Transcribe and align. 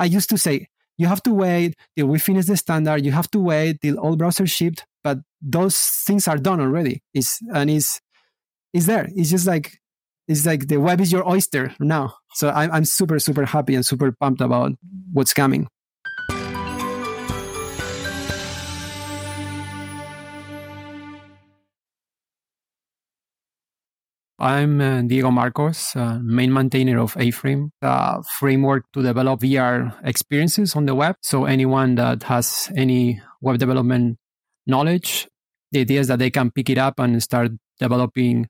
I 0.00 0.06
used 0.06 0.30
to 0.30 0.38
say, 0.38 0.66
you 0.96 1.06
have 1.06 1.22
to 1.22 1.32
wait 1.32 1.76
till 1.96 2.06
we 2.08 2.18
finish 2.18 2.46
the 2.46 2.56
standard. 2.56 3.04
You 3.04 3.12
have 3.12 3.30
to 3.30 3.38
wait 3.38 3.80
till 3.82 3.98
all 3.98 4.16
browsers 4.16 4.50
shipped, 4.50 4.84
but 5.04 5.18
those 5.40 5.78
things 5.78 6.26
are 6.26 6.38
done 6.38 6.60
already. 6.60 7.02
It's, 7.14 7.38
and 7.54 7.70
it's, 7.70 8.00
it's 8.72 8.86
there. 8.86 9.08
It's 9.14 9.30
just 9.30 9.46
like, 9.46 9.78
it's 10.26 10.46
like 10.46 10.68
the 10.68 10.78
web 10.78 11.00
is 11.00 11.12
your 11.12 11.28
oyster 11.28 11.74
now. 11.80 12.14
So 12.34 12.50
I'm, 12.50 12.70
I'm 12.72 12.84
super, 12.84 13.18
super 13.18 13.44
happy 13.44 13.74
and 13.74 13.84
super 13.84 14.12
pumped 14.12 14.40
about 14.40 14.72
what's 15.12 15.34
coming. 15.34 15.68
I'm 24.40 24.80
uh, 24.80 25.02
Diego 25.02 25.30
Marcos, 25.30 25.94
uh, 25.94 26.18
main 26.22 26.50
maintainer 26.50 26.98
of 26.98 27.14
A-Frame, 27.18 27.72
a 27.82 28.22
framework 28.38 28.84
to 28.94 29.02
develop 29.02 29.40
VR 29.40 29.94
experiences 30.02 30.74
on 30.74 30.86
the 30.86 30.94
web. 30.94 31.16
So 31.20 31.44
anyone 31.44 31.96
that 31.96 32.22
has 32.22 32.72
any 32.74 33.20
web 33.42 33.58
development 33.58 34.16
knowledge, 34.66 35.28
the 35.72 35.80
idea 35.80 36.00
is 36.00 36.08
that 36.08 36.20
they 36.20 36.30
can 36.30 36.50
pick 36.50 36.70
it 36.70 36.78
up 36.78 36.98
and 36.98 37.22
start 37.22 37.52
developing 37.78 38.48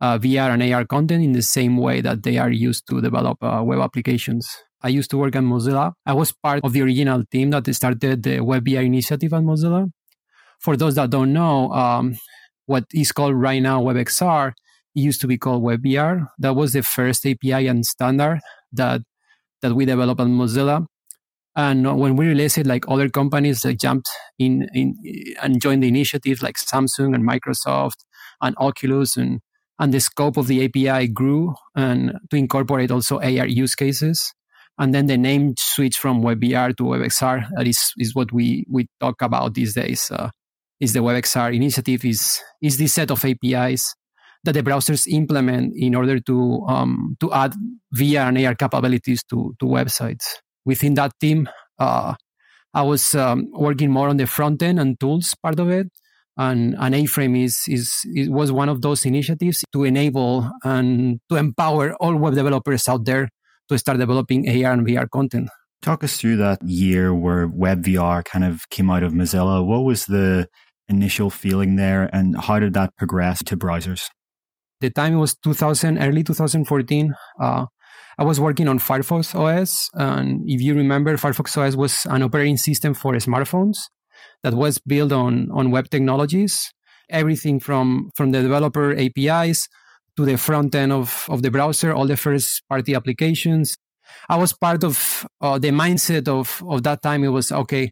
uh, 0.00 0.16
VR 0.16 0.54
and 0.54 0.62
AR 0.62 0.84
content 0.84 1.24
in 1.24 1.32
the 1.32 1.42
same 1.42 1.76
way 1.76 2.00
that 2.00 2.22
they 2.22 2.38
are 2.38 2.50
used 2.50 2.86
to 2.90 3.00
develop 3.00 3.42
uh, 3.42 3.62
web 3.64 3.80
applications. 3.80 4.48
I 4.80 4.88
used 4.88 5.10
to 5.10 5.18
work 5.18 5.34
at 5.34 5.42
Mozilla. 5.42 5.94
I 6.06 6.12
was 6.12 6.30
part 6.30 6.64
of 6.64 6.72
the 6.72 6.82
original 6.82 7.24
team 7.32 7.50
that 7.50 7.72
started 7.74 8.22
the 8.22 8.40
Web 8.40 8.64
VR 8.64 8.84
initiative 8.84 9.32
at 9.32 9.42
Mozilla. 9.42 9.90
For 10.60 10.76
those 10.76 10.94
that 10.96 11.10
don't 11.10 11.32
know, 11.32 11.72
um, 11.72 12.16
what 12.66 12.84
is 12.92 13.10
called 13.10 13.34
right 13.34 13.62
now 13.62 13.82
WebXR 13.82 14.54
used 14.94 15.20
to 15.22 15.26
be 15.26 15.38
called 15.38 15.62
WebVR. 15.62 16.28
That 16.38 16.54
was 16.54 16.72
the 16.72 16.82
first 16.82 17.26
API 17.26 17.66
and 17.66 17.84
standard 17.86 18.40
that 18.72 19.02
that 19.60 19.74
we 19.74 19.84
developed 19.84 20.20
at 20.20 20.26
Mozilla. 20.26 20.86
And 21.54 21.98
when 22.00 22.16
we 22.16 22.26
released 22.26 22.58
it, 22.58 22.66
like 22.66 22.84
other 22.88 23.10
companies 23.10 23.60
that 23.60 23.78
jumped 23.78 24.08
in, 24.38 24.68
in 24.72 24.96
and 25.42 25.60
joined 25.60 25.82
the 25.82 25.88
initiative, 25.88 26.42
like 26.42 26.56
Samsung 26.56 27.14
and 27.14 27.28
Microsoft 27.28 28.04
and 28.40 28.56
Oculus, 28.58 29.16
and 29.16 29.40
and 29.78 29.92
the 29.92 30.00
scope 30.00 30.36
of 30.36 30.46
the 30.46 30.64
API 30.64 31.08
grew 31.08 31.54
and 31.74 32.12
to 32.30 32.36
incorporate 32.36 32.90
also 32.90 33.18
AR 33.18 33.46
use 33.46 33.74
cases. 33.74 34.32
And 34.78 34.94
then 34.94 35.06
the 35.06 35.18
name 35.18 35.54
switched 35.58 35.98
from 35.98 36.22
WebVR 36.22 36.76
to 36.76 36.84
WebXR. 36.84 37.48
That 37.56 37.66
is, 37.66 37.92
is 37.98 38.14
what 38.14 38.32
we, 38.32 38.64
we 38.70 38.86
talk 39.00 39.20
about 39.20 39.54
these 39.54 39.74
days. 39.74 40.10
Uh, 40.10 40.30
is 40.80 40.92
the 40.92 41.00
WebXR 41.00 41.54
initiative 41.54 42.04
is 42.04 42.40
is 42.60 42.76
this 42.76 42.94
set 42.94 43.10
of 43.12 43.24
APIs 43.24 43.94
that 44.44 44.52
the 44.52 44.62
browsers 44.62 45.06
implement 45.06 45.74
in 45.76 45.94
order 45.94 46.18
to 46.20 46.64
um, 46.68 47.16
to 47.20 47.32
add 47.32 47.54
VR 47.94 48.28
and 48.28 48.38
AR 48.44 48.54
capabilities 48.54 49.22
to 49.30 49.54
to 49.60 49.66
websites. 49.66 50.24
Within 50.64 50.94
that 50.94 51.12
team, 51.20 51.48
uh, 51.78 52.14
I 52.74 52.82
was 52.82 53.14
um, 53.14 53.48
working 53.52 53.90
more 53.90 54.08
on 54.08 54.16
the 54.16 54.26
front 54.26 54.62
end 54.62 54.80
and 54.80 54.98
tools 54.98 55.34
part 55.42 55.60
of 55.60 55.68
it, 55.70 55.88
and, 56.36 56.74
and 56.78 56.94
A-Frame 56.94 57.36
is, 57.36 57.64
is 57.68 58.04
is 58.14 58.30
was 58.30 58.50
one 58.50 58.68
of 58.68 58.80
those 58.80 59.04
initiatives 59.04 59.64
to 59.72 59.84
enable 59.84 60.50
and 60.64 61.20
to 61.28 61.36
empower 61.36 61.94
all 61.96 62.16
web 62.16 62.34
developers 62.34 62.88
out 62.88 63.04
there 63.04 63.28
to 63.68 63.78
start 63.78 63.98
developing 63.98 64.48
AR 64.48 64.72
and 64.72 64.86
VR 64.86 65.08
content. 65.10 65.48
Talk 65.82 66.04
us 66.04 66.16
through 66.16 66.36
that 66.36 66.62
year 66.62 67.12
where 67.12 67.48
WebVR 67.48 68.24
kind 68.24 68.44
of 68.44 68.68
came 68.70 68.88
out 68.88 69.02
of 69.02 69.12
Mozilla. 69.12 69.66
What 69.66 69.80
was 69.80 70.06
the 70.06 70.48
initial 70.88 71.28
feeling 71.28 71.76
there, 71.76 72.08
and 72.12 72.36
how 72.40 72.58
did 72.58 72.72
that 72.74 72.96
progress 72.96 73.42
to 73.44 73.56
browsers? 73.56 74.08
The 74.82 74.90
time 74.90 75.14
it 75.14 75.18
was 75.18 75.34
2000, 75.36 75.98
early 75.98 76.22
2014. 76.22 77.14
Uh, 77.40 77.66
I 78.18 78.24
was 78.24 78.38
working 78.38 78.68
on 78.68 78.78
Firefox 78.78 79.34
OS. 79.34 79.88
And 79.94 80.42
if 80.46 80.60
you 80.60 80.74
remember, 80.74 81.16
Firefox 81.16 81.56
OS 81.56 81.76
was 81.76 82.04
an 82.06 82.22
operating 82.22 82.58
system 82.58 82.92
for 82.92 83.14
smartphones 83.14 83.78
that 84.42 84.54
was 84.54 84.78
built 84.78 85.12
on, 85.12 85.50
on 85.52 85.70
web 85.70 85.88
technologies. 85.88 86.70
Everything 87.08 87.60
from, 87.60 88.10
from 88.14 88.32
the 88.32 88.42
developer 88.42 88.94
APIs 88.94 89.68
to 90.16 90.24
the 90.24 90.36
front 90.36 90.74
end 90.74 90.92
of, 90.92 91.26
of 91.30 91.42
the 91.42 91.50
browser, 91.50 91.92
all 91.92 92.06
the 92.06 92.16
first 92.16 92.62
party 92.68 92.94
applications. 92.94 93.76
I 94.28 94.36
was 94.36 94.52
part 94.52 94.84
of 94.84 95.26
uh, 95.40 95.58
the 95.58 95.70
mindset 95.70 96.28
of, 96.28 96.62
of 96.68 96.82
that 96.82 97.02
time. 97.02 97.24
It 97.24 97.28
was 97.28 97.50
okay. 97.50 97.90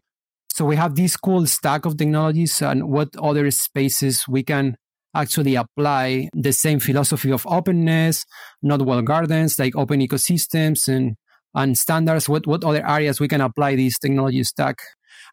So 0.53 0.65
we 0.65 0.75
have 0.75 0.95
this 0.95 1.15
cool 1.15 1.47
stack 1.47 1.85
of 1.85 1.97
technologies 1.97 2.61
and 2.61 2.89
what 2.89 3.09
other 3.17 3.49
spaces 3.51 4.25
we 4.27 4.43
can 4.43 4.75
actually 5.13 5.55
apply 5.55 6.29
the 6.33 6.53
same 6.53 6.79
philosophy 6.79 7.31
of 7.31 7.45
openness, 7.47 8.25
not 8.61 8.81
walled 8.81 9.05
gardens, 9.05 9.59
like 9.59 9.75
open 9.75 9.99
ecosystems 9.99 10.87
and, 10.87 11.15
and 11.53 11.77
standards, 11.77 12.29
what, 12.29 12.47
what 12.47 12.63
other 12.63 12.85
areas 12.85 13.19
we 13.19 13.27
can 13.27 13.41
apply 13.41 13.75
this 13.75 13.99
technology 13.99 14.43
stack. 14.43 14.77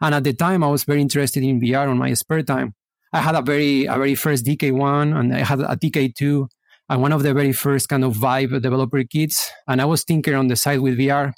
And 0.00 0.14
at 0.14 0.24
the 0.24 0.32
time, 0.32 0.64
I 0.64 0.68
was 0.68 0.84
very 0.84 1.00
interested 1.00 1.42
in 1.42 1.60
VR 1.60 1.88
on 1.88 1.98
my 1.98 2.12
spare 2.14 2.42
time. 2.42 2.74
I 3.12 3.20
had 3.20 3.34
a 3.34 3.42
very, 3.42 3.86
a 3.86 3.94
very 3.94 4.14
first 4.14 4.44
DK1 4.44 5.18
and 5.18 5.34
I 5.34 5.38
had 5.38 5.60
a 5.60 5.76
DK2 5.76 6.46
and 6.90 7.02
one 7.02 7.12
of 7.12 7.22
the 7.22 7.34
very 7.34 7.52
first 7.52 7.88
kind 7.88 8.04
of 8.04 8.14
Vive 8.14 8.62
developer 8.62 9.02
kits. 9.04 9.50
And 9.66 9.80
I 9.80 9.84
was 9.84 10.04
tinkering 10.04 10.36
on 10.36 10.48
the 10.48 10.56
side 10.56 10.80
with 10.80 10.98
VR 10.98 11.32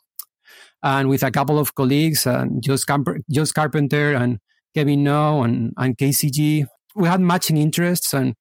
and 0.82 1.08
with 1.08 1.22
a 1.22 1.30
couple 1.30 1.58
of 1.58 1.74
colleagues, 1.74 2.26
and 2.26 2.62
Josh, 2.62 2.84
Josh 3.30 3.52
Carpenter 3.52 4.14
and 4.14 4.38
Kevin 4.74 5.04
Ngo 5.04 5.44
and, 5.44 5.72
and 5.76 5.96
Casey 5.98 6.30
Yee 6.32 6.66
we 6.94 7.08
had 7.08 7.20
matching 7.20 7.56
interests 7.56 8.14
and 8.14 8.34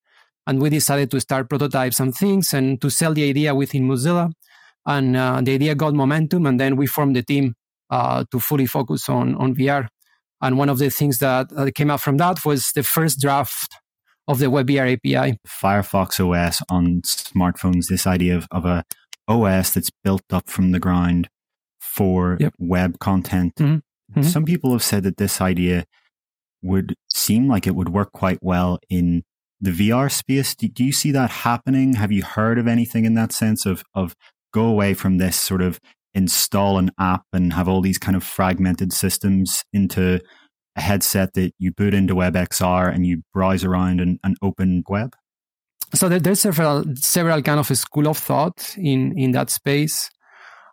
and 0.47 0.61
we 0.61 0.69
decided 0.69 1.11
to 1.11 1.19
start 1.19 1.47
prototypes 1.47 1.99
and 1.99 2.15
things 2.15 2.53
and 2.53 2.81
to 2.81 2.89
sell 2.89 3.13
the 3.13 3.29
idea 3.29 3.53
within 3.53 3.87
Mozilla. 3.87 4.31
And 4.85 5.15
uh, 5.15 5.41
the 5.43 5.53
idea 5.53 5.75
got 5.75 5.93
momentum, 5.93 6.47
and 6.47 6.59
then 6.59 6.75
we 6.75 6.87
formed 6.87 7.15
the 7.15 7.21
team 7.21 7.53
uh, 7.91 8.23
to 8.31 8.39
fully 8.39 8.65
focus 8.65 9.09
on 9.09 9.35
on 9.35 9.53
VR. 9.53 9.87
And 10.41 10.57
one 10.57 10.69
of 10.69 10.79
the 10.79 10.89
things 10.89 11.19
that 11.19 11.47
uh, 11.55 11.69
came 11.75 11.91
out 11.91 12.01
from 12.01 12.17
that 12.17 12.45
was 12.45 12.71
the 12.73 12.83
first 12.83 13.19
draft 13.19 13.75
of 14.27 14.39
the 14.39 14.45
WebVR 14.45 14.93
API. 14.93 15.37
Firefox 15.47 16.19
OS 16.19 16.63
on 16.69 17.01
smartphones. 17.01 17.87
This 17.87 18.07
idea 18.07 18.37
of, 18.37 18.47
of 18.51 18.65
a 18.65 18.83
OS 19.27 19.73
that's 19.73 19.91
built 20.03 20.23
up 20.31 20.49
from 20.49 20.71
the 20.71 20.79
ground 20.79 21.29
for 21.79 22.37
yep. 22.39 22.53
web 22.57 22.99
content. 22.99 23.53
Mm-hmm. 23.55 24.19
Mm-hmm. 24.19 24.21
Some 24.23 24.45
people 24.45 24.71
have 24.71 24.83
said 24.83 25.03
that 25.03 25.17
this 25.17 25.41
idea 25.41 25.85
would 26.61 26.95
seem 27.09 27.47
like 27.47 27.67
it 27.67 27.75
would 27.75 27.89
work 27.89 28.11
quite 28.11 28.39
well 28.41 28.79
in 28.89 29.23
the 29.61 29.71
VR 29.71 30.11
space. 30.11 30.55
Do, 30.55 30.67
do, 30.67 30.83
you 30.83 30.91
see 30.91 31.11
that 31.11 31.29
happening? 31.29 31.93
Have 31.95 32.11
you 32.11 32.23
heard 32.23 32.57
of 32.57 32.67
anything 32.67 33.05
in 33.05 33.15
that 33.15 33.31
sense 33.31 33.65
of 33.65 33.83
of 33.93 34.15
go 34.53 34.65
away 34.65 34.93
from 34.93 35.17
this 35.17 35.39
sort 35.39 35.61
of 35.61 35.79
install 36.13 36.77
an 36.77 36.91
app 36.99 37.23
and 37.33 37.53
have 37.53 37.67
all 37.67 37.81
these 37.81 37.97
kind 37.97 38.17
of 38.17 38.23
fragmented 38.23 38.91
systems 38.91 39.63
into 39.73 40.19
a 40.75 40.81
headset 40.81 41.33
that 41.33 41.53
you 41.59 41.71
boot 41.71 41.93
into 41.93 42.15
WebXR 42.15 42.93
and 42.93 43.05
you 43.05 43.21
browse 43.33 43.63
around 43.63 44.01
an, 44.01 44.19
open 44.41 44.83
web? 44.87 45.15
So 45.93 46.07
there's 46.07 46.39
several 46.39 46.83
several 46.95 47.41
kind 47.41 47.59
of 47.59 47.77
school 47.77 48.07
of 48.07 48.17
thought 48.17 48.75
in 48.77 49.17
in 49.17 49.31
that 49.31 49.49
space. 49.49 50.09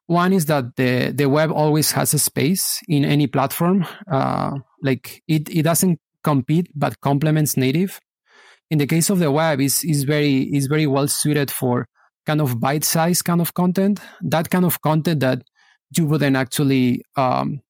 One 0.06 0.32
is 0.32 0.46
that 0.46 0.76
the, 0.76 1.12
the 1.12 1.28
web 1.28 1.50
always 1.50 1.90
has 1.92 2.14
a 2.14 2.18
space 2.20 2.80
in 2.86 3.04
any 3.04 3.26
platform. 3.26 3.84
Uh, 4.10 4.52
like 4.86 5.22
it, 5.28 5.48
it 5.48 5.62
doesn't 5.62 6.00
compete, 6.22 6.70
but 6.74 7.00
complements 7.00 7.56
native. 7.56 8.00
In 8.70 8.78
the 8.78 8.86
case 8.86 9.10
of 9.10 9.18
the 9.18 9.30
web, 9.30 9.60
is 9.60 9.84
is 9.84 10.04
very 10.04 10.42
is 10.54 10.66
very 10.66 10.86
well 10.86 11.08
suited 11.08 11.50
for 11.50 11.86
kind 12.26 12.40
of 12.40 12.58
bite 12.60 12.84
size 12.84 13.22
kind 13.22 13.40
of 13.40 13.54
content. 13.54 14.00
That 14.22 14.50
kind 14.50 14.64
of 14.64 14.80
content 14.80 15.20
that 15.20 15.42
you 15.96 16.06
wouldn't 16.06 16.36
actually 16.36 17.02
um, 17.16 17.60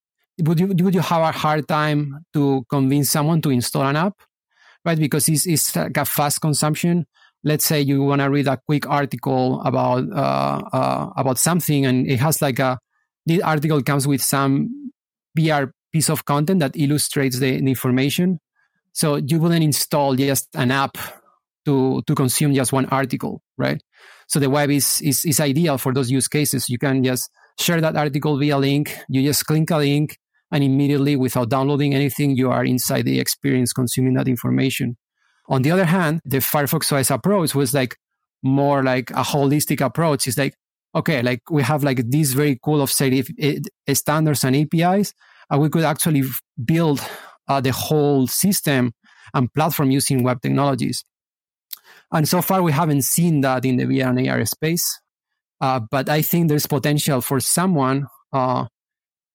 would 0.41 0.61
you 0.61 0.69
would 0.69 0.95
you 0.95 1.01
have 1.01 1.23
a 1.23 1.33
hard 1.33 1.69
time 1.69 2.25
to 2.35 2.65
convince 2.71 3.11
someone 3.11 3.43
to 3.43 3.51
install 3.51 3.83
an 3.83 3.97
app, 3.97 4.15
right? 4.85 4.99
Because 4.99 5.29
it's 5.29 5.47
it's 5.47 5.77
like 5.77 5.97
a 5.97 6.05
fast 6.05 6.41
consumption 6.41 7.07
let's 7.45 7.65
say 7.65 7.81
you 7.81 8.03
want 8.03 8.21
to 8.21 8.29
read 8.29 8.49
a 8.49 8.59
quick 8.67 8.89
article 8.89 9.63
about 9.63 10.05
uh, 10.13 10.61
uh, 10.73 11.11
about 11.17 11.39
something 11.39 11.87
and 11.87 12.11
it 12.11 12.19
has 12.19 12.43
like 12.43 12.59
a 12.59 12.77
the 13.27 13.43
article 13.43 13.83
comes 13.83 14.07
with 14.07 14.23
some 14.23 14.69
VR 15.39 15.71
piece 15.93 16.11
of 16.11 16.25
content 16.25 16.61
that 16.61 16.77
illustrates 16.77 17.39
the, 17.39 17.61
the 17.61 17.69
information. 17.69 18.39
So 18.93 19.17
you 19.17 19.39
wouldn't 19.39 19.63
install 19.63 20.15
just 20.15 20.49
an 20.55 20.71
app 20.71 20.97
to 21.65 22.03
to 22.07 22.15
consume 22.15 22.55
just 22.55 22.73
one 22.73 22.87
article 22.87 23.43
right? 23.59 23.83
So 24.29 24.39
the 24.39 24.51
web 24.51 24.71
is 24.71 25.01
is, 25.03 25.25
is 25.25 25.41
ideal 25.41 25.79
for 25.79 25.93
those 25.93 26.11
use 26.11 26.29
cases. 26.29 26.69
You 26.69 26.79
can 26.79 27.03
just 27.03 27.31
share 27.59 27.81
that 27.81 27.97
article 27.97 28.39
via 28.39 28.59
link. 28.59 28.97
You 29.09 29.23
just 29.23 29.47
click 29.47 29.71
a 29.71 29.79
link 29.79 30.19
and 30.53 30.63
immediately 30.63 31.17
without 31.17 31.49
downloading 31.49 31.95
anything 31.95 32.37
you 32.37 32.51
are 32.51 32.65
inside 32.65 33.05
the 33.05 33.19
experience 33.19 33.73
consuming 33.73 34.15
that 34.15 34.29
information. 34.29 34.97
On 35.49 35.63
the 35.63 35.71
other 35.71 35.85
hand, 35.85 36.21
the 36.25 36.39
Firefox 36.39 36.93
OS 36.93 37.11
approach 37.11 37.55
was 37.55 37.73
like 37.73 37.97
more 38.43 38.83
like 38.83 39.11
a 39.11 39.23
holistic 39.23 39.85
approach. 39.85 40.27
It's 40.27 40.39
like, 40.39 40.55
okay, 40.95 41.23
like 41.23 41.41
we 41.51 41.63
have 41.63 41.85
like 41.85 42.11
these 42.11 42.33
very 42.33 42.59
cool 42.63 42.81
of 42.81 42.91
say 42.91 43.23
eh, 43.39 43.61
standards 43.95 44.45
and 44.45 44.57
APIs, 44.57 45.13
and 45.51 45.61
we 45.61 45.69
could 45.69 45.85
actually 45.85 46.25
build 46.65 47.01
uh, 47.49 47.61
the 47.61 47.73
whole 47.73 48.27
system 48.27 48.93
and 49.35 49.53
platform 49.53 49.91
using 49.91 50.23
web 50.23 50.41
technologies. 50.41 51.05
And 52.13 52.29
so 52.29 52.43
far, 52.43 52.63
we 52.63 52.73
haven't 52.73 53.03
seen 53.03 53.41
that 53.41 53.65
in 53.65 53.77
the 53.77 53.85
VR 53.85 54.17
and 54.17 54.29
AR 54.29 54.45
space. 54.47 55.01
Uh, 55.61 55.81
but 55.91 56.09
I 56.09 56.23
think 56.23 56.49
there's 56.49 56.67
potential 56.67 57.21
for 57.21 57.41
someone 57.41 58.07
uh, 58.33 58.67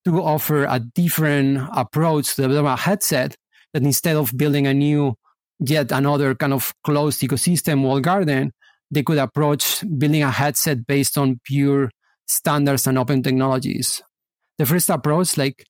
to 0.04 0.22
offer 0.22 0.64
a 0.64 0.80
different 0.80 1.68
approach 1.74 2.34
to 2.34 2.42
develop 2.42 2.66
a 2.66 2.80
headset 2.80 3.36
that 3.72 3.82
instead 3.82 4.16
of 4.16 4.36
building 4.36 4.66
a 4.66 4.74
new, 4.74 5.14
yet 5.58 5.92
another 5.92 6.34
kind 6.34 6.52
of 6.52 6.72
closed 6.84 7.20
ecosystem 7.20 7.82
wall 7.82 8.00
garden, 8.00 8.52
they 8.90 9.02
could 9.02 9.18
approach 9.18 9.84
building 9.98 10.22
a 10.22 10.30
headset 10.30 10.86
based 10.86 11.16
on 11.18 11.40
pure 11.44 11.90
standards 12.26 12.86
and 12.86 12.98
open 12.98 13.22
technologies. 13.22 14.02
The 14.58 14.66
first 14.66 14.90
approach, 14.90 15.36
like 15.36 15.64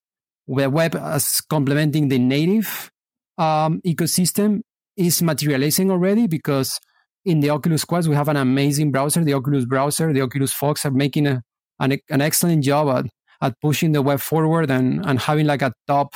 the 0.47 0.69
web 0.69 0.95
as 0.97 1.41
complementing 1.41 2.09
the 2.09 2.19
native 2.19 2.91
um, 3.39 3.81
ecosystem, 3.87 4.63
is 4.97 5.23
materializing 5.23 5.91
already 5.91 6.27
because 6.27 6.79
in 7.25 7.41
the 7.41 7.51
Oculus 7.51 7.85
Quest, 7.85 8.09
we 8.09 8.15
have 8.15 8.29
an 8.29 8.37
amazing 8.37 8.91
browser, 8.91 9.25
the 9.25 9.35
Oculus 9.35 9.65
browser. 9.65 10.13
The 10.13 10.23
Oculus 10.23 10.53
Fox 10.53 10.85
are 10.85 10.91
making 10.91 11.27
a, 11.27 11.43
an, 11.79 11.99
an 12.11 12.21
excellent 12.21 12.65
job 12.65 12.89
at, 12.89 13.07
at 13.41 13.61
pushing 13.61 13.93
the 13.93 14.03
web 14.03 14.21
forward 14.21 14.71
and, 14.71 15.05
and 15.07 15.21
having 15.21 15.47
like 15.47 15.63
a 15.63 15.73
top 15.87 16.15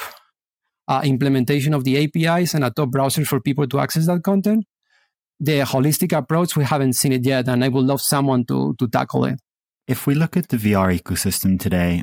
uh, 0.89 1.03
implementation 1.05 1.75
of 1.75 1.85
the 1.85 2.05
APIs 2.05 2.55
and 2.55 2.65
a 2.65 2.71
top 2.71 2.91
browser 2.91 3.25
for 3.25 3.41
people 3.41 3.67
to 3.67 3.79
access 3.79 4.07
that 4.07 4.23
content. 4.23 4.65
The 5.39 5.61
holistic 5.61 6.17
approach, 6.17 6.57
we 6.57 6.65
haven't 6.65 6.95
seen 6.95 7.13
it 7.13 7.25
yet, 7.25 7.49
and 7.49 7.63
I 7.63 7.69
would 7.69 7.85
love 7.85 8.01
someone 8.01 8.45
to, 8.47 8.75
to 8.79 8.89
tackle 8.89 9.27
it. 9.27 9.39
If 9.87 10.07
we 10.07 10.15
look 10.15 10.37
at 10.37 10.49
the 10.49 10.57
VR 10.57 10.99
ecosystem 10.99 11.61
today, 11.61 12.03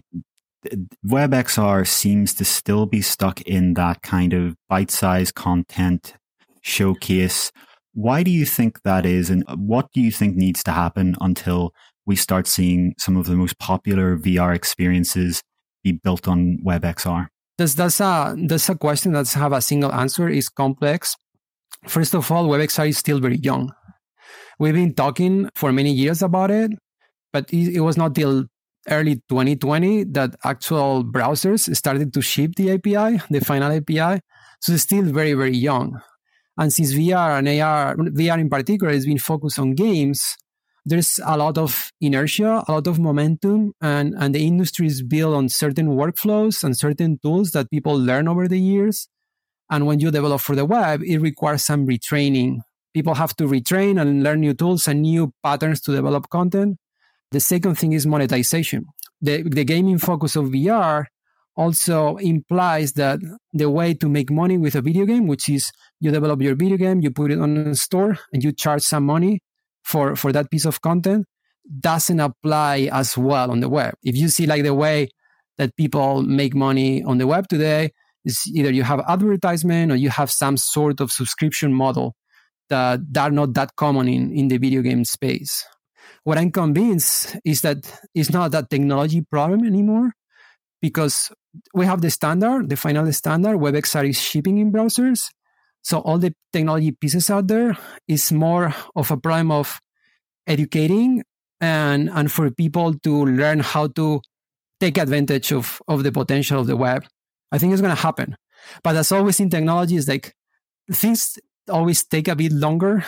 WebXR 1.06 1.88
seems 1.88 2.34
to 2.36 2.46
still 2.46 2.86
be 2.86 3.02
stuck 3.02 3.42
in 3.42 3.74
that 3.76 4.02
kind 4.02 4.34
of 4.34 4.56
bite 4.70 4.92
sized 4.92 5.36
content 5.36 6.16
showcase. 6.62 7.52
Why 7.94 8.24
do 8.24 8.32
you 8.32 8.46
think 8.46 8.82
that 8.84 9.06
is? 9.06 9.30
And 9.30 9.44
what 9.56 9.92
do 9.94 10.02
you 10.02 10.12
think 10.12 10.36
needs 10.36 10.64
to 10.64 10.72
happen 10.72 11.16
until 11.22 11.74
we 12.06 12.16
start 12.16 12.48
seeing 12.48 12.96
some 12.98 13.18
of 13.18 13.26
the 13.26 13.36
most 13.36 13.60
popular 13.60 14.18
VR 14.18 14.56
experiences 14.56 15.44
be 15.84 15.92
built 15.92 16.28
on 16.28 16.58
WebXR? 16.66 17.28
That's, 17.58 17.76
that's, 17.76 18.00
a, 18.00 18.36
that's 18.48 18.70
a 18.70 18.76
question 18.76 19.12
that's 19.14 19.34
have 19.36 19.54
a 19.54 19.62
single 19.62 19.94
answer 19.94 20.28
is 20.28 20.50
complex. 20.50 21.16
First 21.88 22.16
of 22.16 22.32
all, 22.32 22.48
WebXR 22.48 22.90
is 22.90 22.98
still 22.98 23.20
very 23.20 23.38
young. 23.38 23.72
We've 24.60 24.74
been 24.74 24.94
talking 24.94 25.50
for 25.56 25.72
many 25.72 25.92
years 25.92 26.22
about 26.22 26.52
it, 26.52 26.72
but 27.32 27.52
it, 27.54 27.76
it 27.76 27.80
was 27.82 27.98
not 27.98 28.16
till 28.16 28.46
early 28.90 29.16
2020 29.30 30.06
that 30.06 30.36
actual 30.44 31.04
browsers 31.04 31.74
started 31.76 32.14
to 32.14 32.22
ship 32.22 32.52
the 32.56 32.72
API, 32.72 33.22
the 33.30 33.42
final 33.42 33.72
API. 33.72 34.22
So 34.62 34.74
it's 34.74 34.84
still 34.84 35.04
very, 35.06 35.34
very 35.34 35.56
young. 35.56 36.02
And 36.58 36.72
since 36.72 36.94
VR 36.94 37.40
and 37.40 37.48
AR, 37.48 37.96
VR 37.96 38.40
in 38.40 38.50
particular, 38.50 38.94
has 38.94 39.06
been 39.06 39.18
focused 39.18 39.58
on 39.58 39.74
games, 39.74 40.38
there's 40.86 41.20
a 41.26 41.38
lot 41.38 41.58
of 41.58 41.92
inertia, 42.02 42.64
a 42.68 42.72
lot 42.72 42.88
of 42.88 43.00
momentum, 43.00 43.74
and, 43.82 44.14
and 44.18 44.36
the 44.36 44.46
industry 44.46 44.88
is 44.88 45.02
built 45.02 45.34
on 45.34 45.50
certain 45.50 45.88
workflows 45.88 46.64
and 46.64 46.78
certain 46.78 47.18
tools 47.20 47.52
that 47.52 47.72
people 47.72 47.98
learn 47.98 48.28
over 48.28 48.48
the 48.48 48.60
years. 48.60 49.08
And 49.70 49.88
when 49.88 50.00
you 50.00 50.12
develop 50.12 50.42
for 50.42 50.56
the 50.56 50.66
web, 50.66 51.02
it 51.04 51.20
requires 51.20 51.64
some 51.64 51.88
retraining. 51.88 52.60
People 52.94 53.16
have 53.16 53.36
to 53.38 53.46
retrain 53.46 54.00
and 54.00 54.24
learn 54.24 54.42
new 54.42 54.54
tools 54.54 54.88
and 54.88 55.02
new 55.02 55.34
patterns 55.42 55.80
to 55.82 55.92
develop 55.96 56.30
content. 56.30 56.78
The 57.34 57.40
second 57.40 57.80
thing 57.80 57.94
is 57.94 58.06
monetization. 58.06 58.86
The, 59.20 59.42
the 59.42 59.64
gaming 59.64 59.98
focus 59.98 60.36
of 60.36 60.46
VR 60.46 61.06
also 61.56 62.18
implies 62.18 62.94
that 62.94 63.20
the 63.54 63.72
way 63.72 63.96
to 63.96 64.08
make 64.08 64.30
money 64.30 64.60
with 64.60 64.76
a 64.76 64.82
video 64.82 65.08
game, 65.08 65.26
which 65.26 65.50
is 65.50 65.72
you 66.00 66.12
develop 66.12 66.44
your 66.44 66.54
video 66.54 66.78
game, 66.78 67.02
you 67.02 67.10
put 67.10 67.32
it 67.32 67.40
on 67.40 67.58
a 67.58 67.74
store, 67.74 68.20
and 68.32 68.44
you 68.44 68.52
charge 68.52 68.84
some 68.84 69.08
money 69.08 69.40
for, 69.84 70.16
for 70.16 70.32
that 70.32 70.52
piece 70.52 70.66
of 70.66 70.82
content, 70.82 71.26
doesn't 71.80 72.20
apply 72.20 72.88
as 72.92 73.18
well 73.18 73.50
on 73.50 73.62
the 73.62 73.70
web. 73.70 73.96
If 74.04 74.16
you 74.16 74.30
see 74.30 74.46
like 74.46 74.62
the 74.62 74.76
way 74.76 75.10
that 75.58 75.76
people 75.76 76.22
make 76.22 76.54
money 76.54 77.04
on 77.04 77.18
the 77.18 77.26
web 77.26 77.48
today, 77.48 77.94
is 78.26 78.44
either 78.54 78.72
you 78.72 78.84
have 78.84 79.02
advertisement 79.08 79.92
or 79.92 79.96
you 79.96 80.12
have 80.12 80.30
some 80.30 80.56
sort 80.56 81.02
of 81.02 81.12
subscription 81.12 81.74
model 81.74 82.16
that, 82.70 83.00
that 83.12 83.24
are 83.24 83.32
not 83.32 83.56
that 83.56 83.76
common 83.76 84.08
in, 84.08 84.32
in 84.32 84.50
the 84.50 84.58
video 84.58 84.84
game 84.84 85.04
space. 85.04 85.66
What 86.24 86.38
I'm 86.38 86.52
convinced 86.52 87.36
is 87.44 87.62
that 87.62 87.80
it's 88.16 88.32
not 88.32 88.52
that 88.52 88.70
technology 88.70 89.22
problem 89.22 89.66
anymore 89.66 90.14
because 90.82 91.32
we 91.74 91.86
have 91.86 92.02
the 92.02 92.10
standard, 92.10 92.70
the 92.70 92.78
final 92.78 93.12
standard, 93.12 93.58
WebXR 93.58 94.10
is 94.10 94.22
shipping 94.22 94.58
in 94.58 94.72
browsers. 94.72 95.30
So 95.82 96.00
all 96.00 96.18
the 96.18 96.34
technology 96.54 96.92
pieces 96.92 97.30
out 97.30 97.48
there 97.48 97.78
is 98.08 98.32
more 98.32 98.74
of 98.96 99.12
a 99.12 99.18
problem 99.18 99.52
of 99.52 99.82
educating 100.48 101.24
and, 101.60 102.10
and 102.10 102.32
for 102.32 102.50
people 102.52 102.94
to 103.00 103.26
learn 103.26 103.60
how 103.60 103.88
to 103.88 104.22
take 104.80 104.98
advantage 104.98 105.52
of, 105.52 105.82
of 105.88 106.04
the 106.04 106.12
potential 106.12 106.60
of 106.60 106.68
the 106.68 106.78
web. 106.78 107.06
I 107.52 107.58
think 107.58 107.74
it's 107.74 107.82
going 107.82 107.96
to 107.96 108.02
happen. 108.02 108.36
But 108.82 108.96
as 108.96 109.12
always 109.12 109.40
in 109.40 109.50
technology, 109.50 109.98
is 109.98 110.08
like 110.08 110.34
things 110.92 111.38
always 111.70 112.04
take 112.04 112.28
a 112.28 112.36
bit 112.36 112.52
longer, 112.52 113.06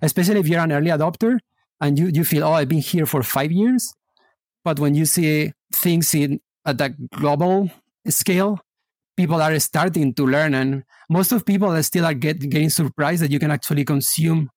especially 0.00 0.40
if 0.40 0.48
you're 0.48 0.60
an 0.60 0.72
early 0.72 0.90
adopter 0.90 1.38
and 1.80 1.98
you, 1.98 2.10
you 2.12 2.24
feel, 2.24 2.44
oh, 2.44 2.52
I've 2.52 2.68
been 2.68 2.78
here 2.78 3.06
for 3.06 3.22
five 3.22 3.52
years. 3.52 3.92
But 4.64 4.80
when 4.80 4.94
you 4.94 5.06
see 5.06 5.52
things 5.72 6.14
in 6.14 6.40
at 6.64 6.78
that 6.78 7.10
global 7.10 7.70
scale, 8.08 8.58
people 9.16 9.40
are 9.40 9.58
starting 9.60 10.14
to 10.14 10.26
learn, 10.26 10.54
and 10.54 10.84
most 11.08 11.32
of 11.32 11.44
people 11.44 11.72
are 11.72 11.82
still 11.82 12.04
are 12.04 12.14
get, 12.14 12.40
getting 12.40 12.70
surprised 12.70 13.22
that 13.22 13.30
you 13.30 13.38
can 13.38 13.50
actually 13.50 13.84
consume 13.84 14.50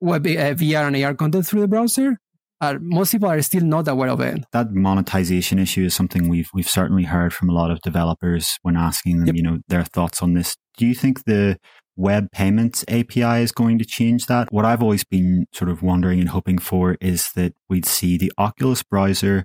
web 0.00 0.26
uh, 0.26 0.54
VR 0.54 0.86
and 0.86 1.02
AR 1.02 1.14
content 1.14 1.46
through 1.46 1.62
the 1.62 1.68
browser. 1.68 2.18
Uh, 2.60 2.76
most 2.80 3.12
people 3.12 3.28
are 3.28 3.40
still 3.42 3.62
not 3.62 3.86
aware 3.86 4.08
of 4.08 4.20
it. 4.20 4.44
That 4.52 4.72
monetization 4.72 5.58
issue 5.58 5.84
is 5.84 5.94
something 5.94 6.28
we've 6.28 6.48
we've 6.54 6.68
certainly 6.68 7.04
heard 7.04 7.34
from 7.34 7.50
a 7.50 7.52
lot 7.52 7.70
of 7.70 7.80
developers 7.82 8.58
when 8.62 8.76
asking 8.76 9.18
them, 9.18 9.28
yep. 9.28 9.36
you 9.36 9.42
know, 9.42 9.58
their 9.68 9.84
thoughts 9.84 10.22
on 10.22 10.32
this. 10.34 10.56
Do 10.78 10.86
you 10.86 10.94
think 10.94 11.24
the 11.24 11.58
web 11.96 12.30
payments 12.30 12.84
API 12.88 13.42
is 13.42 13.52
going 13.52 13.78
to 13.78 13.84
change 13.84 14.26
that? 14.26 14.52
What 14.52 14.64
I've 14.64 14.82
always 14.82 15.04
been 15.04 15.46
sort 15.52 15.70
of 15.70 15.82
wondering 15.82 16.20
and 16.20 16.28
hoping 16.28 16.58
for 16.58 16.96
is 17.00 17.30
that 17.34 17.54
we'd 17.68 17.86
see 17.86 18.16
the 18.16 18.32
Oculus 18.38 18.82
browser 18.82 19.44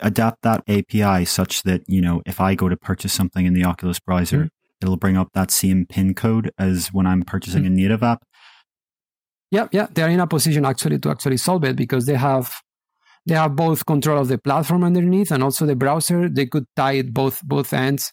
adapt 0.00 0.42
that 0.42 0.62
API 0.68 1.24
such 1.24 1.62
that, 1.62 1.82
you 1.88 2.00
know, 2.00 2.22
if 2.26 2.40
I 2.40 2.54
go 2.54 2.68
to 2.68 2.76
purchase 2.76 3.12
something 3.12 3.46
in 3.46 3.54
the 3.54 3.64
Oculus 3.64 3.98
browser, 3.98 4.36
mm-hmm. 4.36 4.82
it'll 4.82 4.96
bring 4.96 5.16
up 5.16 5.30
that 5.34 5.50
same 5.50 5.86
pin 5.86 6.14
code 6.14 6.52
as 6.58 6.88
when 6.88 7.06
I'm 7.06 7.22
purchasing 7.22 7.64
mm-hmm. 7.64 7.72
a 7.72 7.76
native 7.76 8.02
app. 8.02 8.22
Yeah, 9.50 9.68
yeah, 9.72 9.86
they're 9.90 10.10
in 10.10 10.20
a 10.20 10.26
position 10.26 10.66
actually 10.66 10.98
to 10.98 11.10
actually 11.10 11.38
solve 11.38 11.64
it 11.64 11.74
because 11.74 12.04
they 12.04 12.14
have 12.14 12.54
they 13.26 13.34
have 13.34 13.56
both 13.56 13.84
control 13.86 14.20
of 14.20 14.28
the 14.28 14.38
platform 14.38 14.84
underneath 14.84 15.30
and 15.30 15.42
also 15.42 15.66
the 15.66 15.76
browser. 15.76 16.28
They 16.28 16.46
could 16.46 16.64
tie 16.76 16.92
it 16.92 17.14
both 17.14 17.42
both 17.42 17.72
ends. 17.72 18.10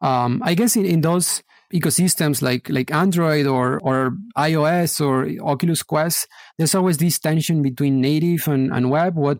Um, 0.00 0.42
I 0.44 0.54
guess 0.54 0.76
in, 0.76 0.84
in 0.84 1.00
those 1.00 1.42
ecosystems 1.74 2.40
like 2.40 2.68
like 2.68 2.92
Android 2.92 3.46
or 3.46 3.80
or 3.80 4.16
iOS 4.38 5.00
or 5.00 5.28
Oculus 5.46 5.82
Quest, 5.82 6.28
there's 6.56 6.74
always 6.74 6.98
this 6.98 7.18
tension 7.18 7.62
between 7.62 8.00
native 8.00 8.46
and, 8.48 8.72
and 8.72 8.90
web. 8.90 9.16
What 9.16 9.38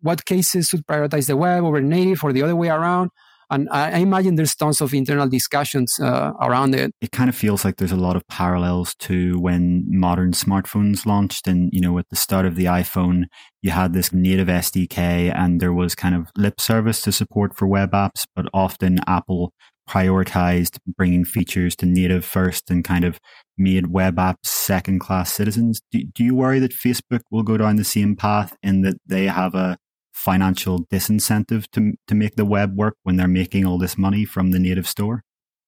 what 0.00 0.24
cases 0.24 0.68
should 0.68 0.86
prioritize 0.86 1.26
the 1.26 1.36
web 1.36 1.64
over 1.64 1.80
native 1.80 2.22
or 2.24 2.32
the 2.32 2.42
other 2.42 2.56
way 2.56 2.68
around? 2.68 3.10
And 3.52 3.68
I, 3.70 3.98
imagine 3.98 4.36
there's 4.36 4.54
tons 4.54 4.80
of 4.80 4.94
internal 4.94 5.28
discussions 5.28 6.00
uh, 6.00 6.32
around 6.40 6.74
it. 6.74 6.94
It 7.02 7.12
kind 7.12 7.28
of 7.28 7.36
feels 7.36 7.66
like 7.66 7.76
there's 7.76 7.92
a 7.92 7.96
lot 7.96 8.16
of 8.16 8.26
parallels 8.26 8.94
to 9.00 9.38
when 9.38 9.84
modern 9.88 10.32
smartphones 10.32 11.04
launched. 11.04 11.46
And, 11.46 11.68
you 11.70 11.82
know, 11.82 11.98
at 11.98 12.08
the 12.08 12.16
start 12.16 12.46
of 12.46 12.56
the 12.56 12.64
iPhone, 12.64 13.24
you 13.60 13.70
had 13.70 13.92
this 13.92 14.10
native 14.10 14.48
SDK 14.48 15.30
and 15.36 15.60
there 15.60 15.74
was 15.74 15.94
kind 15.94 16.14
of 16.14 16.30
lip 16.34 16.62
service 16.62 17.02
to 17.02 17.12
support 17.12 17.54
for 17.54 17.66
web 17.66 17.90
apps, 17.90 18.24
but 18.34 18.46
often 18.54 19.00
Apple 19.06 19.52
prioritized 19.88 20.78
bringing 20.96 21.24
features 21.24 21.76
to 21.76 21.86
native 21.86 22.24
first 22.24 22.70
and 22.70 22.84
kind 22.84 23.04
of 23.04 23.18
made 23.58 23.88
web 23.88 24.16
apps 24.16 24.46
second 24.46 25.00
class 25.00 25.32
citizens. 25.32 25.80
Do, 25.90 26.02
do 26.04 26.24
you 26.24 26.34
worry 26.34 26.58
that 26.60 26.72
Facebook 26.72 27.22
will 27.30 27.42
go 27.42 27.56
down 27.56 27.76
the 27.76 27.84
same 27.84 28.16
path 28.16 28.56
in 28.62 28.82
that 28.82 28.96
they 29.06 29.26
have 29.26 29.54
a 29.54 29.76
financial 30.12 30.84
disincentive 30.86 31.66
to 31.72 31.94
to 32.06 32.14
make 32.14 32.36
the 32.36 32.44
web 32.44 32.76
work 32.76 32.96
when 33.02 33.16
they're 33.16 33.28
making 33.28 33.66
all 33.66 33.78
this 33.78 33.98
money 33.98 34.24
from 34.24 34.50
the 34.50 34.58
native 34.58 34.86
store? 34.86 35.24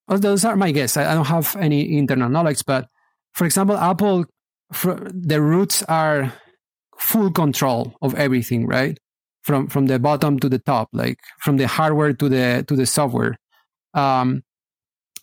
Well, 0.07 0.19
those 0.19 0.45
are 0.45 0.55
my 0.55 0.71
guess. 0.71 0.97
I, 0.97 1.13
don't 1.13 1.25
have 1.25 1.55
any 1.55 1.97
internal 1.97 2.29
knowledge, 2.29 2.63
but 2.65 2.87
for 3.33 3.45
example, 3.45 3.75
Apple, 3.75 4.25
for, 4.71 4.95
the 5.11 5.41
roots 5.41 5.81
are 5.83 6.31
full 6.97 7.31
control 7.31 7.95
of 8.01 8.13
everything, 8.15 8.67
right? 8.67 8.97
From 9.41 9.67
from 9.67 9.87
the 9.87 9.99
bottom 9.99 10.39
to 10.39 10.49
the 10.49 10.59
top, 10.59 10.89
like 10.93 11.17
from 11.39 11.57
the 11.57 11.67
hardware 11.67 12.13
to 12.13 12.29
the 12.29 12.65
to 12.67 12.75
the 12.75 12.85
software. 12.85 13.37
Um, 13.95 14.43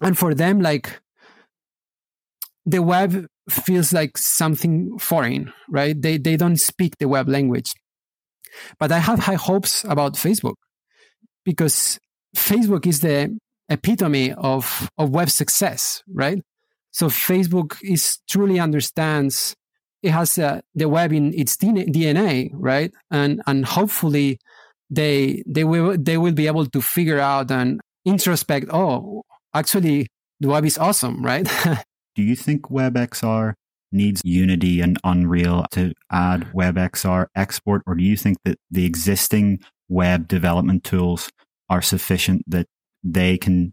and 0.00 0.18
for 0.18 0.34
them, 0.34 0.60
like 0.60 1.00
the 2.66 2.82
web 2.82 3.26
feels 3.48 3.92
like 3.92 4.18
something 4.18 4.98
foreign, 4.98 5.52
right? 5.68 6.00
They 6.00 6.18
they 6.18 6.36
don't 6.36 6.58
speak 6.58 6.98
the 6.98 7.08
web 7.08 7.28
language. 7.28 7.72
But 8.78 8.92
I 8.92 8.98
have 8.98 9.20
high 9.20 9.34
hopes 9.36 9.84
about 9.84 10.14
Facebook 10.14 10.56
because 11.44 11.98
Facebook 12.36 12.86
is 12.86 13.00
the 13.00 13.38
epitome 13.68 14.32
of, 14.32 14.90
of 14.98 15.10
web 15.10 15.30
success, 15.30 16.02
right? 16.12 16.42
So 16.90 17.06
Facebook 17.06 17.78
is 17.82 18.18
truly 18.28 18.60
understands 18.60 19.54
it 20.02 20.10
has 20.10 20.36
uh, 20.36 20.60
the 20.74 20.88
web 20.88 21.12
in 21.12 21.32
its 21.32 21.56
DNA, 21.56 22.50
right? 22.54 22.92
And 23.10 23.40
and 23.46 23.64
hopefully 23.64 24.38
they 24.90 25.44
they 25.46 25.64
will 25.64 25.96
they 25.96 26.18
will 26.18 26.32
be 26.32 26.48
able 26.48 26.66
to 26.66 26.82
figure 26.82 27.20
out 27.20 27.50
and 27.50 27.80
introspect. 28.06 28.68
Oh, 28.72 29.22
actually, 29.54 30.08
the 30.40 30.48
web 30.48 30.64
is 30.64 30.78
awesome, 30.78 31.24
right? 31.24 31.44
Do 32.14 32.22
you 32.22 32.36
think 32.36 32.62
WebXR 32.62 33.54
needs 33.92 34.20
Unity 34.24 34.80
and 34.80 34.98
Unreal 35.04 35.66
to 35.72 35.92
add 36.10 36.50
WebXR 36.52 37.26
export, 37.36 37.82
or 37.86 37.94
do 37.94 38.02
you 38.02 38.16
think 38.16 38.38
that 38.44 38.58
the 38.70 38.84
existing 38.84 39.60
web 39.88 40.26
development 40.28 40.82
tools 40.82 41.30
are 41.68 41.82
sufficient 41.82 42.42
that 42.46 42.66
they 43.04 43.36
can 43.36 43.72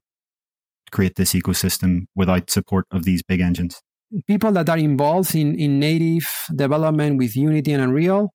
create 0.91 1.15
this 1.15 1.33
ecosystem 1.33 2.05
without 2.15 2.49
support 2.49 2.85
of 2.91 3.03
these 3.03 3.23
big 3.23 3.39
engines? 3.39 3.81
People 4.27 4.51
that 4.53 4.69
are 4.69 4.77
involved 4.77 5.35
in, 5.35 5.57
in 5.59 5.79
native 5.79 6.27
development 6.55 7.17
with 7.17 7.35
Unity 7.35 7.71
and 7.73 7.83
Unreal, 7.83 8.29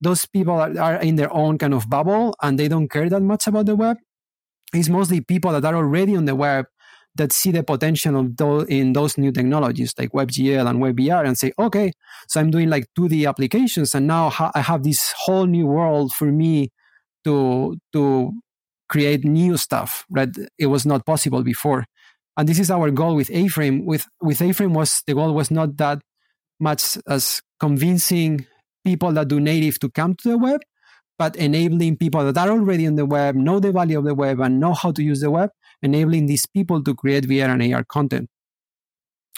those 0.00 0.26
people 0.26 0.54
are, 0.54 0.78
are 0.78 0.96
in 0.96 1.16
their 1.16 1.32
own 1.32 1.58
kind 1.58 1.74
of 1.74 1.88
bubble 1.88 2.34
and 2.42 2.58
they 2.58 2.68
don't 2.68 2.88
care 2.88 3.08
that 3.08 3.22
much 3.22 3.46
about 3.46 3.66
the 3.66 3.74
web. 3.74 3.96
It's 4.72 4.88
mostly 4.88 5.20
people 5.20 5.52
that 5.52 5.64
are 5.64 5.76
already 5.76 6.16
on 6.16 6.24
the 6.24 6.34
web 6.34 6.66
that 7.16 7.32
see 7.32 7.52
the 7.52 7.62
potential 7.62 8.18
of 8.18 8.36
those, 8.36 8.66
in 8.68 8.92
those 8.92 9.16
new 9.16 9.30
technologies 9.30 9.94
like 9.98 10.10
WebGL 10.12 10.68
and 10.68 10.80
WebVR 10.80 11.26
and 11.26 11.38
say, 11.38 11.52
okay, 11.58 11.92
so 12.28 12.40
I'm 12.40 12.50
doing 12.50 12.68
like 12.68 12.86
2D 12.98 13.28
applications 13.28 13.94
and 13.94 14.06
now 14.06 14.30
ha- 14.30 14.50
I 14.54 14.60
have 14.60 14.82
this 14.82 15.14
whole 15.16 15.46
new 15.46 15.66
world 15.66 16.12
for 16.12 16.26
me 16.26 16.70
to 17.24 17.76
to 17.92 18.32
create 18.88 19.24
new 19.24 19.56
stuff 19.56 20.04
that 20.10 20.28
it 20.58 20.66
was 20.66 20.84
not 20.84 21.06
possible 21.06 21.42
before. 21.42 21.84
And 22.36 22.48
this 22.48 22.58
is 22.58 22.70
our 22.70 22.90
goal 22.90 23.14
with 23.14 23.30
A-Frame. 23.30 23.86
With 23.86 24.06
with 24.20 24.42
A-Frame 24.42 24.74
was 24.74 25.02
the 25.06 25.14
goal 25.14 25.32
was 25.32 25.50
not 25.50 25.76
that 25.76 26.02
much 26.60 26.98
as 27.08 27.40
convincing 27.60 28.46
people 28.84 29.12
that 29.12 29.28
do 29.28 29.40
native 29.40 29.78
to 29.80 29.88
come 29.90 30.14
to 30.16 30.28
the 30.30 30.38
web, 30.38 30.60
but 31.18 31.36
enabling 31.36 31.96
people 31.96 32.32
that 32.32 32.36
are 32.36 32.50
already 32.50 32.86
on 32.86 32.96
the 32.96 33.06
web, 33.06 33.34
know 33.36 33.60
the 33.60 33.72
value 33.72 33.98
of 33.98 34.04
the 34.04 34.14
web, 34.14 34.40
and 34.40 34.58
know 34.60 34.74
how 34.74 34.92
to 34.92 35.02
use 35.02 35.20
the 35.20 35.30
web, 35.30 35.50
enabling 35.82 36.26
these 36.26 36.46
people 36.46 36.82
to 36.82 36.94
create 36.94 37.24
VR 37.24 37.50
and 37.50 37.74
AR 37.74 37.84
content. 37.84 38.28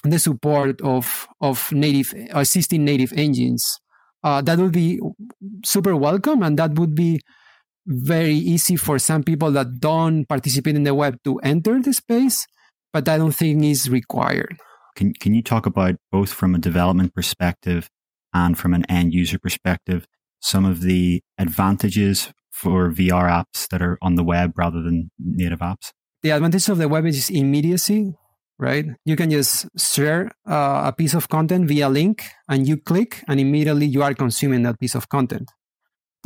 And 0.05 0.13
the 0.13 0.19
support 0.19 0.81
of 0.83 1.27
of 1.41 1.71
native 1.73 2.15
assisting 2.33 2.85
native 2.85 3.13
engines 3.15 3.81
uh, 4.23 4.43
that 4.43 4.59
would 4.59 4.73
be 4.73 5.01
super 5.65 5.97
welcome, 5.97 6.43
and 6.43 6.59
that 6.59 6.75
would 6.75 6.95
be 6.95 7.21
very 7.87 8.35
easy 8.35 8.77
for 8.77 8.99
some 8.99 9.23
people 9.23 9.53
that 9.53 9.79
don't 9.79 10.27
participate 10.27 10.75
in 10.75 10.83
the 10.83 10.95
web 10.95 11.19
to 11.25 11.39
enter 11.39 11.81
the 11.81 11.93
space, 11.93 12.47
but 12.93 13.09
I 13.09 13.19
don't 13.19 13.35
think 13.35 13.63
is 13.63 13.89
required. 13.89 14.59
Can 14.97 15.13
can 15.15 15.35
you 15.35 15.43
talk 15.43 15.67
about 15.67 15.97
both 16.11 16.33
from 16.33 16.55
a 16.55 16.59
development 16.59 17.15
perspective 17.15 17.91
and 18.35 18.59
from 18.59 18.75
an 18.75 18.85
end 18.87 19.15
user 19.15 19.39
perspective 19.39 20.07
some 20.47 20.65
of 20.65 20.81
the 20.81 21.23
advantages 21.39 22.33
for 22.51 22.91
VR 22.91 23.29
apps 23.29 23.69
that 23.71 23.83
are 23.83 23.99
on 24.01 24.15
the 24.15 24.25
web 24.25 24.53
rather 24.57 24.81
than 24.83 25.11
native 25.19 25.59
apps? 25.59 25.93
The 26.23 26.31
advantage 26.31 26.69
of 26.69 26.79
the 26.79 26.89
web 26.89 27.05
is 27.07 27.29
immediacy, 27.31 28.15
right? 28.59 28.87
You 29.05 29.17
can 29.17 29.31
just 29.31 29.67
share 29.77 30.31
uh, 30.49 30.83
a 30.87 30.93
piece 30.97 31.15
of 31.15 31.29
content 31.29 31.69
via 31.69 31.89
link 31.89 32.23
and 32.49 32.67
you 32.67 32.77
click 32.77 33.23
and 33.29 33.39
immediately 33.41 33.87
you 33.87 34.03
are 34.03 34.15
consuming 34.15 34.63
that 34.63 34.79
piece 34.81 34.95
of 34.95 35.09
content 35.09 35.51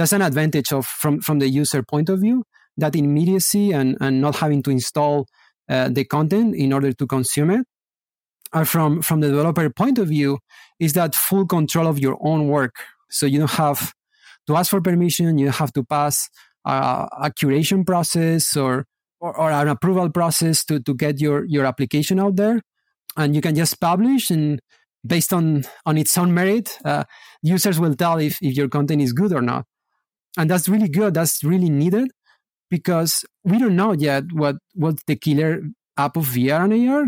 that's 0.00 0.14
an 0.14 0.22
advantage 0.22 0.72
of 0.72 0.86
from 0.86 1.20
from 1.20 1.38
the 1.40 1.48
user 1.48 1.82
point 1.82 2.08
of 2.08 2.20
view 2.20 2.42
that 2.78 2.96
immediacy 2.96 3.72
and 3.72 3.98
and 4.00 4.20
not 4.20 4.36
having 4.36 4.62
to 4.62 4.70
install 4.70 5.26
uh, 5.68 5.90
the 5.90 6.04
content 6.04 6.56
in 6.56 6.72
order 6.72 6.90
to 6.92 7.06
consume 7.06 7.50
it 7.50 7.66
and 8.54 8.66
from 8.66 9.02
from 9.02 9.20
the 9.20 9.28
developer 9.28 9.68
point 9.68 9.98
of 9.98 10.08
view 10.08 10.38
is 10.78 10.94
that 10.94 11.14
full 11.14 11.46
control 11.46 11.86
of 11.86 11.98
your 11.98 12.16
own 12.20 12.48
work 12.48 12.74
so 13.10 13.26
you 13.26 13.38
don't 13.38 13.50
have 13.50 13.92
to 14.50 14.56
ask 14.56 14.70
for 14.70 14.80
permission 14.80 15.38
you 15.38 15.50
have 15.50 15.72
to 15.72 15.84
pass 15.84 16.28
a, 16.64 17.08
a 17.22 17.30
curation 17.30 17.86
process 17.86 18.56
or, 18.56 18.84
or, 19.20 19.36
or 19.38 19.50
an 19.50 19.68
approval 19.68 20.10
process 20.10 20.64
to 20.64 20.80
to 20.80 20.94
get 20.94 21.20
your 21.20 21.44
your 21.44 21.64
application 21.64 22.18
out 22.18 22.36
there. 22.36 22.60
And 23.16 23.34
you 23.34 23.40
can 23.40 23.54
just 23.54 23.80
publish 23.80 24.30
and 24.30 24.60
based 25.06 25.32
on 25.32 25.64
on 25.86 25.96
its 25.96 26.16
own 26.18 26.34
merit 26.34 26.78
uh, 26.84 27.04
users 27.42 27.78
will 27.78 27.94
tell 27.94 28.18
if 28.18 28.38
if 28.42 28.56
your 28.56 28.68
content 28.68 29.02
is 29.02 29.12
good 29.12 29.32
or 29.32 29.42
not. 29.42 29.66
And 30.36 30.50
that's 30.50 30.68
really 30.68 30.88
good. 30.88 31.14
That's 31.14 31.42
really 31.42 31.70
needed 31.70 32.10
because 32.70 33.24
we 33.44 33.58
don't 33.58 33.76
know 33.76 33.92
yet 33.92 34.24
what 34.32 34.56
what's 34.74 35.02
the 35.06 35.16
killer 35.16 35.62
app 35.96 36.16
of 36.16 36.24
vr 36.24 36.64
and 36.64 36.90
ar 36.90 37.06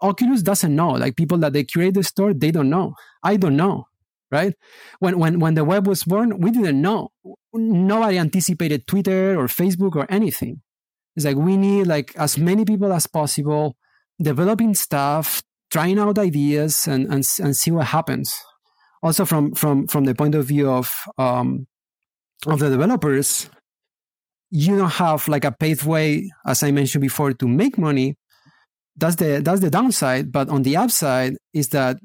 oculus 0.00 0.42
doesn't 0.42 0.74
know. 0.74 0.90
Like 0.90 1.16
people 1.16 1.38
that 1.38 1.52
they 1.52 1.64
create 1.64 1.94
the 1.94 2.04
store 2.04 2.34
they 2.34 2.52
don't 2.52 2.70
know. 2.70 2.94
I 3.22 3.36
don't 3.36 3.56
know 3.56 3.86
right 4.30 4.54
when 4.98 5.18
when 5.18 5.38
when 5.38 5.54
the 5.54 5.64
web 5.64 5.86
was 5.86 6.04
born 6.04 6.38
we 6.40 6.50
didn't 6.50 6.80
know 6.80 7.08
nobody 7.52 8.18
anticipated 8.18 8.86
twitter 8.86 9.38
or 9.38 9.46
facebook 9.46 9.94
or 9.94 10.06
anything 10.10 10.60
it's 11.14 11.24
like 11.24 11.36
we 11.36 11.56
need 11.56 11.86
like 11.86 12.14
as 12.16 12.36
many 12.36 12.64
people 12.64 12.92
as 12.92 13.06
possible 13.06 13.76
developing 14.20 14.74
stuff 14.74 15.42
trying 15.70 15.98
out 15.98 16.18
ideas 16.18 16.86
and 16.86 17.06
and, 17.06 17.26
and 17.40 17.56
see 17.56 17.70
what 17.70 17.86
happens 17.86 18.42
also 19.02 19.24
from 19.24 19.54
from 19.54 19.86
from 19.86 20.04
the 20.04 20.14
point 20.14 20.34
of 20.34 20.46
view 20.46 20.70
of 20.70 20.92
um, 21.18 21.66
of 22.46 22.58
the 22.58 22.68
developers, 22.68 23.48
you 24.50 24.76
don't 24.76 24.90
have 24.90 25.26
like 25.28 25.44
a 25.44 25.52
pathway, 25.52 26.28
as 26.46 26.62
I 26.62 26.70
mentioned 26.70 27.02
before, 27.02 27.32
to 27.32 27.48
make 27.48 27.78
money. 27.78 28.16
That's 28.96 29.16
the 29.16 29.40
that's 29.42 29.60
the 29.60 29.70
downside. 29.70 30.32
But 30.32 30.48
on 30.48 30.62
the 30.62 30.76
upside 30.76 31.36
is 31.52 31.68
that 31.68 31.98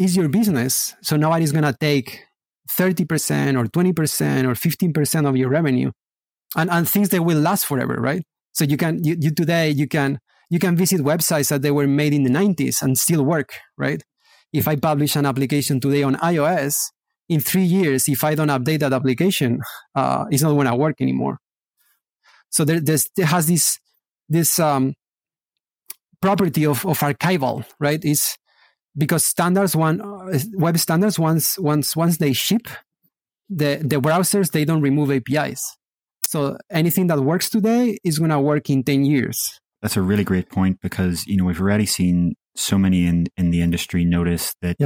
is 0.00 0.16
your 0.16 0.28
business. 0.28 0.94
So 1.02 1.16
nobody's 1.16 1.52
gonna 1.52 1.76
take 1.78 2.24
30% 2.70 3.56
or 3.56 3.66
20% 3.66 4.44
or 4.44 4.54
15% 4.54 5.28
of 5.28 5.36
your 5.36 5.50
revenue. 5.50 5.92
And 6.56 6.68
and 6.70 6.88
things 6.88 7.10
that 7.10 7.22
will 7.22 7.38
last 7.38 7.66
forever, 7.66 7.94
right? 7.94 8.22
So 8.52 8.64
you 8.64 8.76
can 8.76 9.04
you, 9.04 9.16
you 9.20 9.30
today 9.32 9.70
you 9.70 9.86
can 9.86 10.18
you 10.48 10.58
can 10.58 10.76
visit 10.76 11.00
websites 11.00 11.50
that 11.50 11.62
they 11.62 11.70
were 11.70 11.86
made 11.86 12.12
in 12.12 12.24
the 12.24 12.30
90s 12.30 12.82
and 12.82 12.98
still 12.98 13.24
work, 13.24 13.50
right? 13.78 14.02
If 14.52 14.66
I 14.66 14.74
publish 14.74 15.14
an 15.14 15.26
application 15.26 15.78
today 15.78 16.02
on 16.02 16.16
iOS, 16.16 16.90
in 17.30 17.38
three 17.38 17.62
years, 17.62 18.08
if 18.08 18.24
I 18.24 18.34
don't 18.34 18.48
update 18.48 18.80
that 18.80 18.92
application, 18.92 19.60
uh, 19.94 20.24
it's 20.32 20.42
not 20.42 20.52
going 20.52 20.66
to 20.66 20.74
work 20.74 21.00
anymore. 21.00 21.38
So 22.50 22.64
there, 22.64 22.80
there 22.80 23.26
has 23.26 23.46
this 23.46 23.78
this 24.28 24.58
um, 24.58 24.94
property 26.20 26.66
of, 26.66 26.84
of 26.84 26.98
archival, 26.98 27.64
right? 27.78 28.04
Is 28.04 28.36
because 28.96 29.24
standards 29.24 29.76
one 29.76 30.00
uh, 30.00 30.38
web 30.54 30.78
standards 30.78 31.18
once 31.18 31.58
once 31.58 31.96
once 31.96 32.18
they 32.18 32.32
ship, 32.32 32.68
the 33.48 33.80
the 33.82 34.00
browsers 34.00 34.52
they 34.52 34.64
don't 34.64 34.82
remove 34.82 35.10
APIs. 35.10 35.76
So 36.24 36.56
anything 36.70 37.08
that 37.08 37.20
works 37.20 37.50
today 37.50 37.98
is 38.04 38.18
going 38.18 38.30
to 38.30 38.40
work 38.40 38.70
in 38.70 38.84
ten 38.84 39.04
years. 39.04 39.60
That's 39.82 39.96
a 39.96 40.02
really 40.02 40.24
great 40.24 40.50
point 40.50 40.78
because 40.82 41.26
you 41.26 41.36
know 41.36 41.44
we've 41.44 41.60
already 41.60 41.86
seen 41.86 42.34
so 42.56 42.78
many 42.78 43.06
in 43.06 43.26
in 43.36 43.50
the 43.50 43.62
industry 43.62 44.04
notice 44.04 44.54
that 44.62 44.76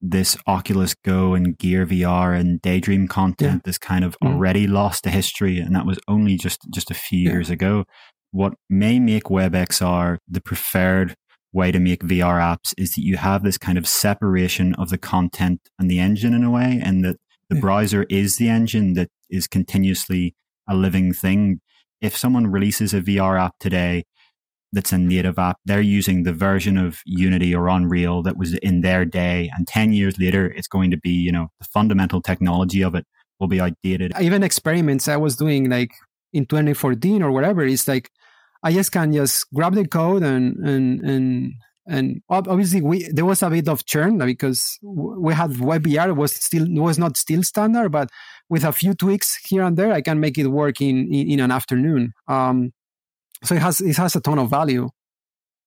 this 0.00 0.36
Oculus 0.46 0.94
Go 0.94 1.34
and 1.34 1.56
Gear 1.58 1.86
VR 1.86 2.38
and 2.38 2.60
Daydream 2.60 3.08
content 3.08 3.62
yeah. 3.64 3.70
is 3.70 3.78
kind 3.78 4.04
of 4.04 4.16
mm. 4.22 4.28
already 4.28 4.66
lost 4.66 5.04
to 5.04 5.10
history, 5.10 5.58
and 5.58 5.74
that 5.74 5.86
was 5.86 5.98
only 6.08 6.36
just 6.36 6.60
just 6.72 6.90
a 6.90 6.94
few 6.94 7.20
yeah. 7.20 7.32
years 7.32 7.50
ago. 7.50 7.84
What 8.32 8.54
may 8.68 8.98
make 8.98 9.24
WebXR 9.24 10.18
the 10.28 10.40
preferred 10.40 11.14
way 11.56 11.72
to 11.72 11.80
make 11.80 12.02
VR 12.02 12.38
apps 12.38 12.74
is 12.78 12.94
that 12.94 13.02
you 13.02 13.16
have 13.16 13.42
this 13.42 13.58
kind 13.58 13.78
of 13.78 13.88
separation 13.88 14.74
of 14.74 14.90
the 14.90 14.98
content 14.98 15.60
and 15.78 15.90
the 15.90 15.98
engine 15.98 16.34
in 16.34 16.44
a 16.44 16.50
way, 16.50 16.80
and 16.84 17.04
that 17.04 17.16
the 17.48 17.56
yeah. 17.56 17.60
browser 17.60 18.06
is 18.08 18.36
the 18.36 18.48
engine 18.48 18.92
that 18.92 19.08
is 19.30 19.48
continuously 19.48 20.34
a 20.68 20.74
living 20.76 21.12
thing. 21.12 21.60
If 22.00 22.16
someone 22.16 22.46
releases 22.48 22.92
a 22.92 23.00
VR 23.00 23.40
app 23.40 23.54
today, 23.58 24.04
that's 24.72 24.92
a 24.92 24.98
native 24.98 25.38
app. 25.38 25.56
They're 25.64 25.80
using 25.80 26.24
the 26.24 26.32
version 26.32 26.76
of 26.76 27.00
Unity 27.06 27.54
or 27.54 27.68
Unreal 27.68 28.22
that 28.24 28.36
was 28.36 28.54
in 28.54 28.82
their 28.82 29.04
day. 29.04 29.50
And 29.56 29.66
10 29.66 29.92
years 29.92 30.18
later, 30.18 30.46
it's 30.48 30.68
going 30.68 30.90
to 30.90 30.98
be, 30.98 31.10
you 31.10 31.32
know, 31.32 31.48
the 31.60 31.66
fundamental 31.72 32.20
technology 32.20 32.82
of 32.82 32.94
it 32.94 33.06
will 33.40 33.48
be 33.48 33.60
outdated. 33.60 34.12
Even 34.20 34.42
experiments 34.42 35.08
I 35.08 35.16
was 35.16 35.36
doing 35.36 35.70
like 35.70 35.92
in 36.32 36.46
2014 36.46 37.22
or 37.22 37.30
whatever, 37.30 37.64
it's 37.64 37.88
like 37.88 38.10
I 38.62 38.72
just 38.72 38.92
can 38.92 39.12
just 39.12 39.46
grab 39.52 39.74
the 39.74 39.86
code 39.86 40.22
and, 40.22 40.56
and, 40.56 41.00
and, 41.00 41.52
and 41.86 42.22
obviously 42.28 42.82
we, 42.82 43.08
there 43.12 43.24
was 43.24 43.42
a 43.42 43.50
bit 43.50 43.68
of 43.68 43.86
churn 43.86 44.18
because 44.18 44.78
we 44.82 45.32
had 45.34 45.52
WebVR 45.52 46.16
was 46.16 46.32
still, 46.32 46.66
was 46.68 46.98
not 46.98 47.16
still 47.16 47.42
standard, 47.42 47.90
but 47.90 48.10
with 48.48 48.64
a 48.64 48.72
few 48.72 48.94
tweaks 48.94 49.36
here 49.36 49.62
and 49.62 49.76
there, 49.76 49.92
I 49.92 50.00
can 50.00 50.20
make 50.20 50.38
it 50.38 50.48
work 50.48 50.80
in, 50.80 51.12
in, 51.12 51.32
in 51.32 51.40
an 51.40 51.50
afternoon. 51.50 52.12
Um, 52.28 52.72
so 53.44 53.54
it 53.54 53.62
has 53.62 53.80
it 53.80 53.96
has 53.96 54.16
a 54.16 54.20
ton 54.20 54.38
of 54.38 54.50
value. 54.50 54.88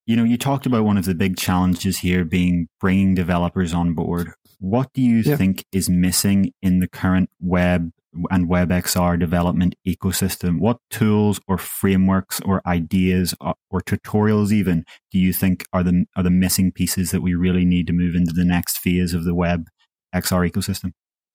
You 0.06 0.16
know, 0.16 0.24
you 0.24 0.38
talked 0.38 0.66
about 0.66 0.86
one 0.86 0.98
of 0.98 1.06
the 1.06 1.14
big 1.14 1.38
challenges 1.38 2.00
here 2.00 2.26
being 2.26 2.68
bringing 2.80 3.14
developers 3.14 3.74
on 3.74 3.94
board. 3.94 4.32
What 4.60 4.92
do 4.94 5.02
you 5.02 5.18
yeah. 5.18 5.36
think 5.36 5.66
is 5.72 5.90
missing 5.90 6.52
in 6.62 6.80
the 6.80 6.88
current 6.88 7.30
web 7.40 7.92
and 8.30 8.50
WebXR 8.50 9.20
development 9.20 9.76
ecosystem? 9.88 10.60
What 10.60 10.78
tools 10.90 11.40
or 11.48 11.58
frameworks 11.58 12.40
or 12.42 12.62
ideas 12.66 13.34
or, 13.42 13.56
or 13.70 13.82
tutorials 13.82 14.52
even 14.52 14.86
do 15.12 15.20
you 15.20 15.34
think 15.34 15.66
are 15.74 15.84
the 15.84 16.06
are 16.16 16.24
the 16.24 16.30
missing 16.30 16.72
pieces 16.72 17.12
that 17.12 17.22
we 17.22 17.34
really 17.36 17.66
need 17.66 17.88
to 17.88 17.94
move 17.94 18.16
into 18.16 18.34
the 18.34 18.46
next 18.46 18.78
phase 18.78 19.14
of 19.14 19.24
the 19.24 19.36
web 19.36 19.68
XR 20.14 20.50
ecosystem? 20.50 20.92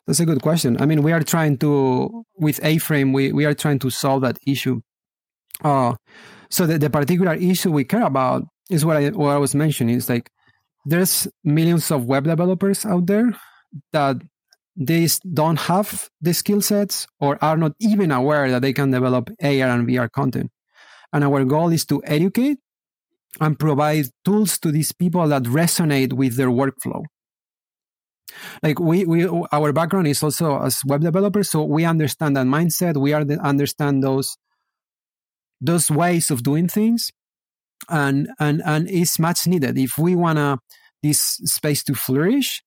That's 0.06 0.20
a 0.20 0.26
good 0.26 0.42
question. 0.42 0.80
I 0.80 0.86
mean, 0.86 1.02
we 1.02 1.12
are 1.12 1.22
trying 1.22 1.56
to, 1.58 2.24
with 2.36 2.62
A-Frame, 2.62 3.12
we, 3.12 3.32
we 3.32 3.46
are 3.46 3.54
trying 3.54 3.78
to 3.80 3.90
solve 3.90 4.20
that 4.20 4.38
issue. 4.46 4.82
Uh, 5.62 5.94
so 6.50 6.66
the, 6.66 6.78
the 6.78 6.90
particular 6.90 7.34
issue 7.34 7.72
we 7.72 7.84
care 7.84 8.02
about 8.02 8.44
is 8.70 8.84
what 8.84 8.96
I, 8.96 9.08
what 9.10 9.30
I 9.30 9.38
was 9.38 9.54
mentioning. 9.54 9.96
Is 9.96 10.08
like 10.08 10.30
there's 10.84 11.26
millions 11.42 11.90
of 11.90 12.04
web 12.04 12.24
developers 12.24 12.84
out 12.84 13.06
there 13.06 13.34
that 13.92 14.16
they 14.76 15.08
don't 15.32 15.58
have 15.60 16.10
the 16.20 16.34
skill 16.34 16.60
sets 16.60 17.06
or 17.20 17.42
are 17.42 17.56
not 17.56 17.72
even 17.80 18.10
aware 18.10 18.50
that 18.50 18.62
they 18.62 18.72
can 18.72 18.90
develop 18.90 19.30
AR 19.42 19.48
and 19.48 19.86
VR 19.86 20.10
content. 20.10 20.50
And 21.12 21.22
our 21.22 21.44
goal 21.44 21.70
is 21.70 21.86
to 21.86 22.02
educate 22.04 22.58
and 23.40 23.58
provide 23.58 24.06
tools 24.24 24.58
to 24.60 24.70
these 24.70 24.92
people 24.92 25.26
that 25.28 25.44
resonate 25.44 26.12
with 26.12 26.36
their 26.36 26.48
workflow. 26.48 27.04
Like 28.62 28.80
we, 28.80 29.04
we, 29.04 29.28
our 29.52 29.72
background 29.72 30.08
is 30.08 30.22
also 30.22 30.60
as 30.60 30.80
web 30.84 31.02
developers, 31.02 31.50
so 31.50 31.62
we 31.62 31.84
understand 31.84 32.36
that 32.36 32.46
mindset. 32.46 32.96
We 32.96 33.12
are 33.12 33.24
the, 33.24 33.38
understand 33.38 34.02
those, 34.02 34.36
those 35.60 35.90
ways 35.90 36.32
of 36.32 36.42
doing 36.42 36.66
things, 36.66 37.12
and 37.88 38.28
and 38.40 38.60
and 38.64 38.90
it's 38.90 39.20
much 39.20 39.46
needed 39.46 39.78
if 39.78 39.98
we 39.98 40.16
wanna 40.16 40.58
this 41.02 41.20
space 41.20 41.84
to 41.84 41.94
flourish 41.94 42.62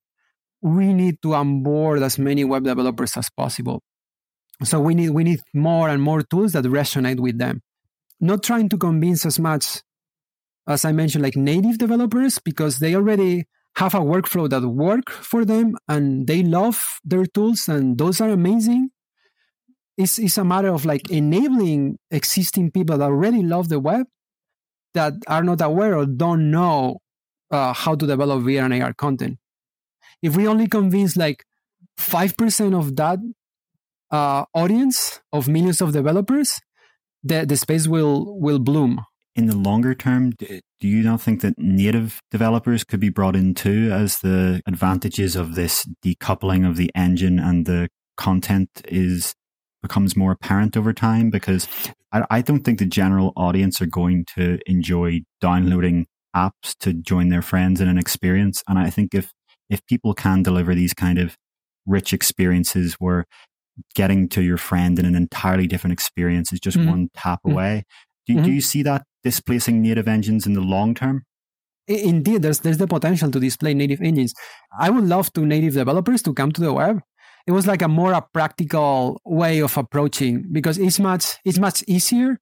we 0.62 0.94
need 0.94 1.22
to 1.22 1.36
onboard 1.36 2.02
as 2.02 2.18
many 2.18 2.44
web 2.44 2.64
developers 2.64 3.16
as 3.18 3.30
possible. 3.30 3.84
So 4.64 4.80
we 4.80 4.96
need 4.96 5.12
we 5.12 5.24
need 5.24 5.42
more 5.54 5.90
and 5.90 6.02
more 6.02 6.24
tools 6.24 6.54
that 6.54 6.66
resonate 6.66 7.20
with 7.20 7.38
them. 7.38 7.62
Not 8.20 8.42
trying 8.42 8.70
to 8.70 8.78
convince 8.78 9.26
as 9.26 9.40
much 9.40 9.82
as 10.68 10.84
I 10.84 10.92
mentioned, 10.92 11.24
like 11.24 11.38
native 11.38 11.78
developers, 11.78 12.40
because 12.40 12.80
they 12.80 12.96
already 12.96 13.46
have 13.78 13.94
a 13.94 14.00
workflow 14.00 14.50
that 14.50 14.68
work 14.68 15.10
for 15.10 15.46
them 15.46 15.76
and 15.88 16.28
they 16.28 16.44
love 16.44 17.00
their 17.06 17.26
tools 17.26 17.70
and 17.70 17.98
those 17.98 18.20
are 18.20 18.30
amazing. 18.30 18.90
It's, 19.98 20.20
it's 20.20 20.38
a 20.38 20.44
matter 20.44 20.70
of 20.70 20.86
like 20.86 21.10
enabling 21.10 21.98
existing 22.12 22.72
people 22.72 22.98
that 22.98 23.06
already 23.06 23.44
love 23.44 23.70
the 23.70 23.80
web 23.80 24.08
that 24.94 25.14
are 25.28 25.44
not 25.44 25.62
aware 25.62 25.96
or 25.96 26.06
don't 26.06 26.52
know 26.52 26.98
uh, 27.52 27.74
how 27.74 27.96
to 27.96 28.06
develop 28.06 28.44
VR 28.44 28.66
and 28.66 28.84
AR 28.84 28.94
content 28.94 29.38
if 30.22 30.36
we 30.36 30.48
only 30.48 30.68
convince 30.68 31.16
like 31.16 31.44
5% 32.00 32.78
of 32.78 32.96
that 32.96 33.20
uh, 34.12 34.46
audience 34.54 35.22
of 35.34 35.48
millions 35.48 35.82
of 35.82 35.94
developers, 35.94 36.60
the, 37.24 37.46
the 37.46 37.58
space 37.58 37.88
will, 37.88 38.40
will 38.40 38.60
bloom. 38.60 39.02
In 39.36 39.48
the 39.48 39.58
longer 39.58 39.94
term, 39.94 40.32
do 40.32 40.88
you 40.88 41.04
not 41.04 41.22
think 41.22 41.42
that 41.42 41.58
native 41.58 42.22
developers 42.32 42.84
could 42.84 43.00
be 43.00 43.10
brought 43.10 43.36
in 43.36 43.54
too 43.54 43.92
as 43.92 44.20
the 44.20 44.62
advantages 44.66 45.36
of 45.36 45.56
this 45.56 45.88
decoupling 46.04 46.68
of 46.68 46.76
the 46.76 46.92
engine 46.96 47.38
and 47.38 47.66
the 47.66 47.90
content 48.16 48.70
is 48.86 49.36
becomes 49.84 50.16
more 50.16 50.32
apparent 50.32 50.76
over 50.76 50.92
time? 50.92 51.30
Because 51.30 51.68
I, 52.12 52.26
I 52.32 52.42
don't 52.42 52.64
think 52.64 52.80
the 52.80 52.86
general 52.86 53.32
audience 53.36 53.80
are 53.80 53.88
going 53.88 54.26
to 54.36 54.58
enjoy 54.66 55.22
downloading 55.40 56.08
apps 56.36 56.76
to 56.80 56.94
join 56.94 57.30
their 57.30 57.42
friends 57.42 57.80
in 57.80 57.88
an 57.88 57.98
experience. 57.98 58.64
And 58.68 58.80
I 58.80 58.90
think 58.90 59.14
if 59.14 59.34
if 59.70 59.86
people 59.86 60.14
can 60.14 60.44
deliver 60.44 60.74
these 60.76 60.94
kind 60.94 61.20
of 61.20 61.38
rich 61.86 62.14
experiences 62.14 62.96
where 63.00 63.26
getting 63.96 64.28
to 64.30 64.42
your 64.42 64.58
friend 64.58 65.00
in 65.00 65.06
an 65.06 65.16
entirely 65.16 65.68
different 65.68 65.94
experience 65.94 66.52
is 66.52 66.60
just 66.60 66.78
mm-hmm. 66.78 66.90
one 66.90 67.10
tap 67.16 67.40
mm-hmm. 67.40 67.54
away. 67.54 67.84
Do, 68.26 68.34
mm-hmm. 68.34 68.44
do 68.44 68.52
you 68.52 68.62
see 68.62 68.84
that 68.84 69.04
displacing 69.24 69.82
native 69.82 70.08
engines 70.08 70.46
in 70.46 70.54
the 70.54 70.62
long 70.62 70.94
term? 70.94 71.24
Indeed, 71.88 72.42
there's 72.42 72.60
there's 72.60 72.78
the 72.78 72.88
potential 72.88 73.32
to 73.32 73.40
display 73.40 73.74
native 73.74 74.02
engines. 74.02 74.34
I 74.78 74.90
would 74.90 75.06
love 75.06 75.32
to 75.34 75.46
native 75.46 75.74
developers 75.74 76.22
to 76.24 76.34
come 76.34 76.52
to 76.52 76.62
the 76.62 76.74
web. 76.74 77.00
It 77.46 77.54
was 77.54 77.66
like 77.66 77.82
a 77.82 77.88
more 77.88 78.12
a 78.12 78.22
practical 78.34 79.22
way 79.26 79.60
of 79.60 79.78
approaching 79.78 80.50
because 80.52 80.78
it's 80.78 81.00
much 81.00 81.38
it's 81.46 81.60
much 81.60 81.86
easier. 81.88 82.40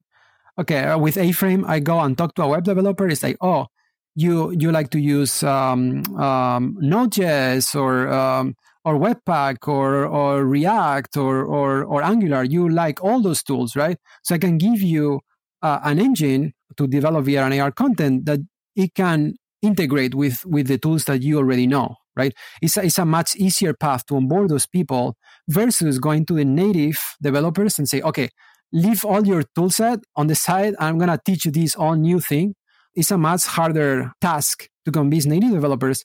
Okay, 0.58 0.86
uh, 0.86 0.98
with 0.98 1.18
A-Frame, 1.18 1.64
I 1.68 1.80
go 1.80 2.00
and 2.00 2.18
talk 2.18 2.34
to 2.36 2.44
a 2.44 2.48
web 2.48 2.64
developer. 2.64 3.08
It's 3.08 3.22
like, 3.22 3.38
oh, 3.42 3.68
you 4.16 4.52
you 4.52 4.72
like 4.72 4.90
to 4.92 5.00
use 5.00 5.44
um, 5.44 6.04
um, 6.16 6.78
Node.js 6.80 7.76
or 7.76 8.08
um, 8.08 8.56
or 8.86 8.96
Webpack 8.98 9.68
or 9.68 10.06
or 10.06 10.46
React 10.46 11.18
or, 11.18 11.44
or 11.44 11.84
or 11.84 12.04
Angular, 12.04 12.44
you 12.44 12.70
like 12.70 13.04
all 13.04 13.22
those 13.22 13.44
tools, 13.44 13.76
right? 13.76 13.98
So 14.24 14.36
I 14.36 14.38
can 14.38 14.58
give 14.58 14.82
you 14.82 15.22
uh, 15.62 15.80
an 15.84 16.00
engine 16.00 16.54
to 16.78 16.88
develop 16.88 17.26
VR 17.26 17.52
and 17.52 17.60
AR 17.60 17.72
content 17.72 18.26
that 18.26 18.40
it 18.76 18.94
can 18.96 19.36
integrate 19.62 20.16
with 20.16 20.46
with 20.46 20.68
the 20.68 20.78
tools 20.78 21.06
that 21.06 21.22
you 21.22 21.38
already 21.38 21.68
know, 21.68 21.96
right? 22.16 22.34
It's 22.62 22.78
a, 22.78 22.86
it's 22.86 22.98
a 23.00 23.06
much 23.06 23.36
easier 23.36 23.74
path 23.74 24.06
to 24.08 24.16
onboard 24.16 24.50
those 24.50 24.66
people 24.66 25.18
versus 25.50 26.00
going 26.00 26.26
to 26.28 26.36
the 26.36 26.46
native 26.46 27.00
developers 27.22 27.78
and 27.78 27.90
say, 27.90 28.02
okay, 28.02 28.30
leave 28.72 29.04
all 29.04 29.26
your 29.26 29.44
toolset 29.58 30.04
on 30.16 30.28
the 30.28 30.36
side. 30.36 30.76
I'm 30.80 30.98
gonna 30.98 31.20
teach 31.26 31.46
you 31.46 31.52
this 31.52 31.76
all 31.76 31.96
new 31.96 32.20
thing 32.20 32.56
it's 32.96 33.12
a 33.12 33.18
much 33.18 33.46
harder 33.46 34.12
task 34.22 34.70
to 34.86 34.92
convince 34.92 35.26
native 35.26 35.52
developers. 35.52 36.04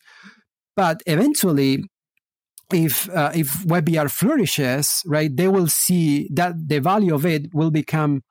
But 0.77 1.03
eventually, 1.07 1.85
if 2.73 3.09
uh, 3.11 3.33
if 3.35 3.65
WebVR 3.65 4.11
flourishes, 4.11 5.03
right, 5.07 5.35
they 5.35 5.49
will 5.49 5.69
see 5.69 6.29
that 6.33 6.55
the 6.69 6.81
value 6.81 7.15
of 7.15 7.27
it 7.27 7.55
will 7.55 7.71
become 7.71 8.23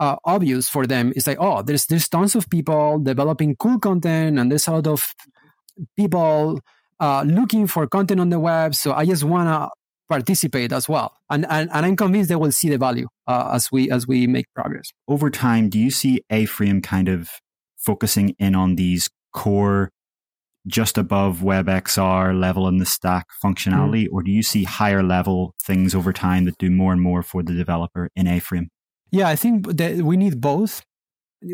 uh, 0.00 0.16
obvious 0.24 0.68
for 0.68 0.86
them. 0.86 1.12
It's 1.16 1.26
like, 1.26 1.38
oh, 1.40 1.62
there's 1.62 1.86
there's 1.86 2.08
tons 2.08 2.34
of 2.34 2.48
people 2.48 2.98
developing 2.98 3.56
cool 3.56 3.78
content, 3.78 4.38
and 4.38 4.50
there's 4.50 4.68
a 4.68 4.72
lot 4.72 4.86
of 4.86 5.04
people 5.96 6.60
uh, 7.00 7.24
looking 7.26 7.66
for 7.66 7.86
content 7.86 8.20
on 8.20 8.30
the 8.30 8.40
web. 8.40 8.74
So 8.74 8.92
I 8.92 9.04
just 9.04 9.24
wanna 9.24 9.68
participate 10.08 10.72
as 10.72 10.88
well, 10.88 11.12
and 11.30 11.46
and, 11.48 11.68
and 11.72 11.86
I'm 11.86 11.96
convinced 11.96 12.28
they 12.28 12.36
will 12.36 12.52
see 12.52 12.68
the 12.68 12.78
value 12.78 13.08
uh, 13.26 13.50
as 13.52 13.70
we 13.72 13.90
as 13.90 14.06
we 14.06 14.26
make 14.26 14.46
progress 14.54 14.92
over 15.08 15.30
time. 15.30 15.68
Do 15.68 15.78
you 15.78 15.90
see 15.90 16.22
A-Frame 16.30 16.80
kind 16.82 17.08
of 17.08 17.30
focusing 17.88 18.34
in 18.38 18.54
on 18.54 18.76
these 18.76 19.08
core 19.32 19.90
just 20.66 20.98
above 20.98 21.38
WebXR 21.38 22.38
level 22.38 22.68
in 22.68 22.76
the 22.76 22.84
stack 22.84 23.26
functionality, 23.42 24.04
mm. 24.04 24.12
or 24.12 24.22
do 24.22 24.30
you 24.30 24.42
see 24.42 24.64
higher 24.64 25.02
level 25.02 25.54
things 25.62 25.94
over 25.94 26.12
time 26.12 26.44
that 26.44 26.58
do 26.58 26.70
more 26.70 26.92
and 26.92 27.00
more 27.00 27.22
for 27.22 27.42
the 27.42 27.54
developer 27.54 28.10
in 28.14 28.26
A-Frame? 28.26 28.68
Yeah, 29.10 29.28
I 29.28 29.36
think 29.36 29.54
that 29.78 30.02
we 30.02 30.18
need 30.18 30.38
both. 30.40 30.82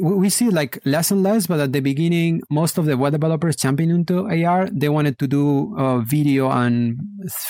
We 0.00 0.28
see 0.30 0.48
like 0.50 0.80
less 0.84 1.12
and 1.12 1.22
less, 1.22 1.46
but 1.46 1.60
at 1.60 1.72
the 1.72 1.80
beginning, 1.80 2.42
most 2.50 2.78
of 2.78 2.86
the 2.86 2.96
web 2.96 3.12
developers 3.12 3.54
jumping 3.54 3.90
into 3.90 4.26
AR, 4.26 4.68
they 4.72 4.88
wanted 4.88 5.18
to 5.20 5.28
do 5.28 5.76
uh, 5.78 5.98
video 5.98 6.50
and 6.50 6.96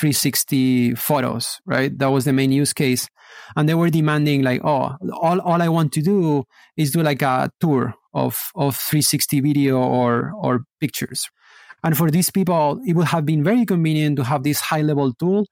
360 0.00 0.96
photos, 0.96 1.60
right? 1.64 1.96
That 1.96 2.10
was 2.10 2.24
the 2.24 2.32
main 2.34 2.52
use 2.52 2.74
case. 2.74 3.08
And 3.56 3.68
they 3.68 3.74
were 3.74 3.88
demanding 3.88 4.42
like, 4.42 4.60
oh, 4.64 4.96
all, 5.26 5.40
all 5.40 5.62
I 5.62 5.68
want 5.68 5.92
to 5.92 6.02
do 6.02 6.44
is 6.76 6.90
do 6.90 7.02
like 7.02 7.22
a 7.22 7.50
tour 7.60 7.94
of, 8.14 8.50
of 8.54 8.76
360 8.76 9.40
video 9.40 9.78
or, 9.78 10.32
or 10.36 10.64
pictures. 10.80 11.28
And 11.82 11.96
for 11.96 12.10
these 12.10 12.30
people, 12.30 12.80
it 12.86 12.94
would 12.94 13.08
have 13.08 13.26
been 13.26 13.44
very 13.44 13.66
convenient 13.66 14.16
to 14.16 14.24
have 14.24 14.42
this 14.42 14.60
high 14.60 14.80
level 14.80 15.12
tool, 15.12 15.46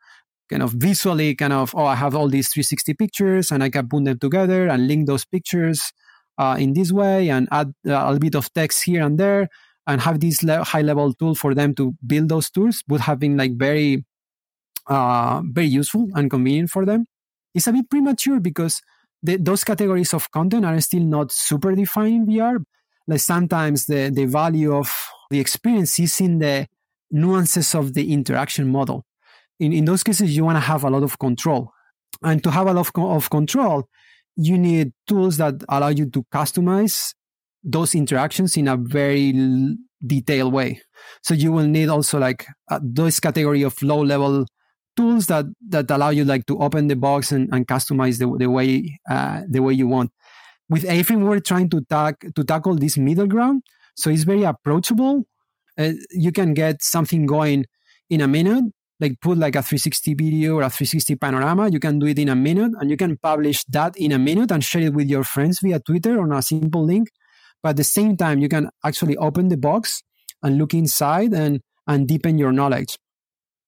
kind 0.48 0.62
of 0.62 0.72
visually, 0.72 1.35
kind 1.35 1.53
of, 1.53 1.75
oh, 1.75 1.85
I 1.85 1.94
have 1.94 2.14
all 2.14 2.29
these 2.29 2.48
360 2.48 2.94
pictures 2.94 3.51
and 3.51 3.62
I 3.62 3.68
can 3.68 3.88
put 3.88 4.05
them 4.05 4.18
together 4.18 4.68
and 4.68 4.87
link 4.87 5.07
those 5.07 5.27
pictures 5.27 5.92
uh, 6.38 6.57
in 6.59 6.72
this 6.72 6.90
way 6.90 7.29
and 7.29 7.48
add 7.51 7.72
a 7.85 8.07
little 8.07 8.18
bit 8.18 8.35
of 8.35 8.53
text 8.55 8.85
here 8.85 9.05
and 9.05 9.18
there 9.18 9.48
and 9.87 10.01
have 10.01 10.20
this 10.20 10.42
le- 10.42 10.64
high 10.64 10.81
level 10.81 11.12
tool 11.12 11.35
for 11.35 11.55
them 11.55 11.75
to 11.75 11.94
build 12.07 12.29
those 12.29 12.51
tools 12.51 12.83
would 12.88 13.03
have 13.03 13.18
been 13.18 13.37
like 13.37 13.53
very, 13.59 14.05
uh, 14.87 15.42
very 15.44 15.66
useful 15.66 16.09
and 16.14 16.31
convenient 16.31 16.70
for 16.70 16.87
them. 16.87 17.05
It's 17.55 17.66
a 17.66 17.72
bit 17.72 17.90
premature 17.90 18.40
because 18.40 18.81
the, 19.23 19.37
those 19.37 19.65
categories 19.65 20.13
of 20.15 20.31
content 20.31 20.65
are 20.65 20.81
still 20.81 21.03
not 21.03 21.33
super 21.33 21.75
defined 21.75 22.29
in 22.29 22.35
VR. 22.35 22.65
Like 23.07 23.21
sometimes 23.21 23.87
the, 23.87 24.11
the 24.13 24.27
value 24.27 24.75
of 24.75 24.93
the 25.31 25.41
experience 25.41 25.99
is 25.99 26.21
in 26.21 26.39
the 26.39 26.67
nuances 27.11 27.75
of 27.75 27.95
the 27.95 28.13
interaction 28.13 28.69
model. 28.69 29.05
In, 29.61 29.73
in 29.73 29.85
those 29.85 30.03
cases, 30.03 30.37
you 30.37 30.45
want 30.45 30.57
to 30.57 30.61
have 30.61 30.85
a 30.85 30.91
lot 30.91 31.03
of 31.03 31.19
control. 31.19 31.73
And 32.23 32.43
to 32.45 32.51
have 32.51 32.67
a 32.67 32.73
lot 32.73 32.89
of, 32.89 33.03
of 33.03 33.31
control, 33.31 33.89
you 34.37 34.59
need 34.59 34.93
tools 35.07 35.37
that 35.37 35.55
allow 35.69 35.89
you 35.89 36.09
to 36.11 36.25
customize 36.33 37.15
those 37.63 37.95
interactions 37.95 38.57
in 38.57 38.69
a 38.69 38.77
very 38.77 39.33
detailed 40.05 40.53
way. 40.53 40.81
So 41.23 41.35
you 41.35 41.53
will 41.53 41.67
need 41.67 41.89
also 41.89 42.19
like 42.19 42.47
uh, 42.71 42.81
those 42.83 43.21
category 43.21 43.63
of 43.63 43.81
low 43.83 44.03
level 44.03 44.47
tools 44.96 45.26
that 45.26 45.46
that 45.68 45.90
allow 45.90 46.11
you 46.11 46.24
like 46.24 46.46
to 46.46 46.59
open 46.59 46.88
the 46.88 46.96
box 46.96 47.33
and, 47.33 47.48
and 47.52 47.66
customize 47.66 48.18
the, 48.18 48.26
the 48.38 48.50
way 48.50 48.98
uh, 49.11 49.42
the 49.48 49.61
way 49.61 49.72
you 49.72 49.87
want. 49.87 50.11
With 50.68 50.85
A-Frame, 50.88 51.22
we're 51.22 51.40
trying 51.40 51.68
to 51.70 51.81
tack 51.83 52.24
to 52.35 52.44
tackle 52.44 52.76
this 52.76 52.96
middle 52.96 53.26
ground, 53.26 53.62
so 53.94 54.11
it's 54.11 54.24
very 54.24 54.44
approachable. 54.44 55.24
Uh, 55.78 55.92
you 56.11 56.33
can 56.33 56.55
get 56.55 56.83
something 56.83 57.26
going 57.26 57.66
in 58.11 58.20
a 58.20 58.28
minute, 58.28 58.64
like 59.00 59.20
put 59.20 59.38
like 59.38 59.57
a 59.57 59.62
360 59.62 60.14
video 60.14 60.57
or 60.57 60.62
a 60.62 60.70
360 60.70 61.16
panorama. 61.16 61.68
You 61.70 61.81
can 61.81 61.98
do 61.98 62.07
it 62.07 62.18
in 62.18 62.28
a 62.28 62.37
minute, 62.37 62.72
and 62.78 62.90
you 62.90 62.96
can 62.96 63.16
publish 63.18 63.64
that 63.64 63.96
in 63.96 64.12
a 64.12 64.18
minute 64.18 64.50
and 64.50 64.62
share 64.62 64.83
it 64.83 64.94
with 64.94 65.09
your 65.09 65.24
friends 65.24 65.61
via 65.61 65.81
Twitter 65.81 66.20
on 66.20 66.33
a 66.33 66.42
simple 66.42 66.85
link. 66.85 67.09
But 67.62 67.70
at 67.70 67.76
the 67.76 67.85
same 67.85 68.16
time, 68.16 68.40
you 68.40 68.48
can 68.48 68.70
actually 68.85 69.16
open 69.16 69.48
the 69.48 69.57
box 69.57 70.02
and 70.42 70.59
look 70.59 70.74
inside 70.74 71.33
and 71.33 71.61
and 71.87 72.07
deepen 72.07 72.38
your 72.38 72.52
knowledge 72.52 72.96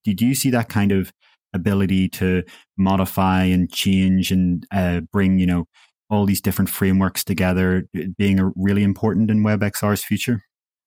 did 0.04 0.20
you 0.20 0.34
see 0.34 0.50
that 0.50 0.68
kind 0.68 0.92
of 0.92 1.12
ability 1.54 2.08
to 2.08 2.42
modify 2.76 3.44
and 3.44 3.72
change 3.72 4.30
and 4.30 4.66
uh, 4.72 5.00
bring, 5.12 5.38
you 5.38 5.46
know, 5.46 5.66
all 6.10 6.26
these 6.26 6.40
different 6.40 6.68
frameworks 6.68 7.24
together 7.24 7.84
being 8.18 8.52
really 8.56 8.82
important 8.82 9.30
in 9.30 9.42
WebXR's 9.42 10.04
future? 10.04 10.42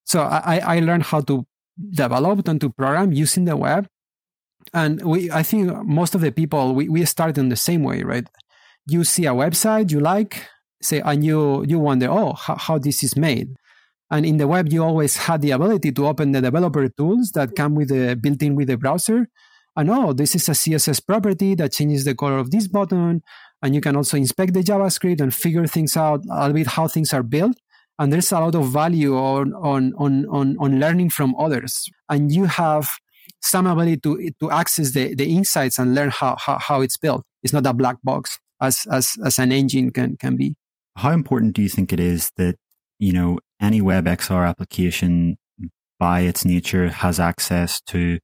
So 0.06 0.22
I, 0.22 0.60
I 0.60 0.80
learned 0.80 1.04
how 1.04 1.22
to 1.22 1.46
develop 1.92 2.48
and 2.48 2.62
to 2.62 2.70
program 2.70 3.12
using 3.12 3.46
the 3.46 3.58
web. 3.58 3.88
And 4.74 5.02
we, 5.04 5.32
I 5.32 5.44
think 5.44 5.72
most 5.86 6.16
of 6.16 6.22
the 6.22 6.32
people, 6.32 6.76
we, 6.76 6.90
we 6.90 7.06
start 7.06 7.38
in 7.38 7.50
the 7.50 7.56
same 7.56 7.84
way, 7.84 8.04
right? 8.04 8.28
You 8.86 9.04
see 9.04 9.26
a 9.26 9.32
website 9.32 9.92
you 9.92 10.00
like, 10.00 10.48
say, 10.82 11.02
and 11.02 11.24
you, 11.24 11.64
you 11.66 11.80
wonder, 11.80 12.10
oh, 12.10 12.34
how, 12.34 12.56
how 12.56 12.78
this 12.78 13.04
is 13.04 13.16
made. 13.16 13.50
And 14.10 14.26
in 14.26 14.38
the 14.38 14.48
web, 14.48 14.72
you 14.72 14.84
always 14.84 15.18
had 15.18 15.42
the 15.42 15.52
ability 15.52 15.92
to 15.92 16.08
open 16.08 16.32
the 16.32 16.42
developer 16.42 16.88
tools 16.88 17.32
that 17.32 17.56
come 17.56 17.76
with 17.76 17.90
the 17.90 18.16
built 18.16 18.42
in 18.42 18.56
with 18.56 18.68
the 18.70 18.78
browser. 18.78 19.28
And 19.76 19.90
oh, 19.90 20.14
this 20.14 20.34
is 20.34 20.48
a 20.50 20.54
CSS 20.54 21.06
property 21.06 21.56
that 21.56 21.74
changes 21.74 22.06
the 22.06 22.16
color 22.16 22.38
of 22.38 22.52
this 22.52 22.68
button. 22.68 23.22
And 23.62 23.76
you 23.76 23.82
can 23.82 23.96
also 23.96 24.18
inspect 24.18 24.54
the 24.54 24.62
JavaScript 24.62 25.20
and 25.20 25.34
figure 25.34 25.68
things 25.68 25.98
out 25.98 26.24
a 26.32 26.40
little 26.42 26.54
bit 26.54 26.68
how 26.68 26.88
things 26.88 27.14
are 27.14 27.24
built. 27.24 27.58
And 28.00 28.14
there's 28.14 28.32
a 28.32 28.40
lot 28.40 28.56
of 28.56 28.70
value 28.70 29.18
on, 29.18 29.54
on, 29.56 29.94
on, 29.98 30.26
on, 30.28 30.56
on 30.60 30.80
learning 30.80 31.10
from 31.10 31.36
others. 31.36 31.90
And 32.10 32.32
you 32.32 32.46
have 32.46 32.90
some 33.42 33.68
ability 33.68 33.98
to, 33.98 34.30
to 34.40 34.52
access 34.52 34.92
the, 34.92 35.16
the 35.16 35.36
insights 35.36 35.80
and 35.80 35.94
learn 35.94 36.12
how, 36.12 36.38
how, 36.40 36.60
how 36.60 36.82
it's 36.82 36.98
built. 36.98 37.24
It's 37.44 37.54
not 37.54 37.66
a 37.66 37.74
black 37.74 37.98
box 38.04 38.40
as, 38.62 38.88
as, 38.92 39.16
as 39.26 39.38
an 39.40 39.52
engine 39.52 39.92
can, 39.92 40.16
can 40.18 40.38
be. 40.38 40.56
How 40.96 41.12
important 41.12 41.54
do 41.54 41.62
you 41.62 41.70
think 41.70 41.92
it 41.92 42.00
is 42.00 42.32
that 42.38 42.56
you 43.00 43.14
know, 43.14 43.40
any 43.62 43.82
WebXR 43.82 44.48
application 44.48 45.38
by 46.00 46.22
its 46.22 46.46
nature 46.46 46.90
has 46.90 47.20
access 47.20 47.82
to 47.82 48.20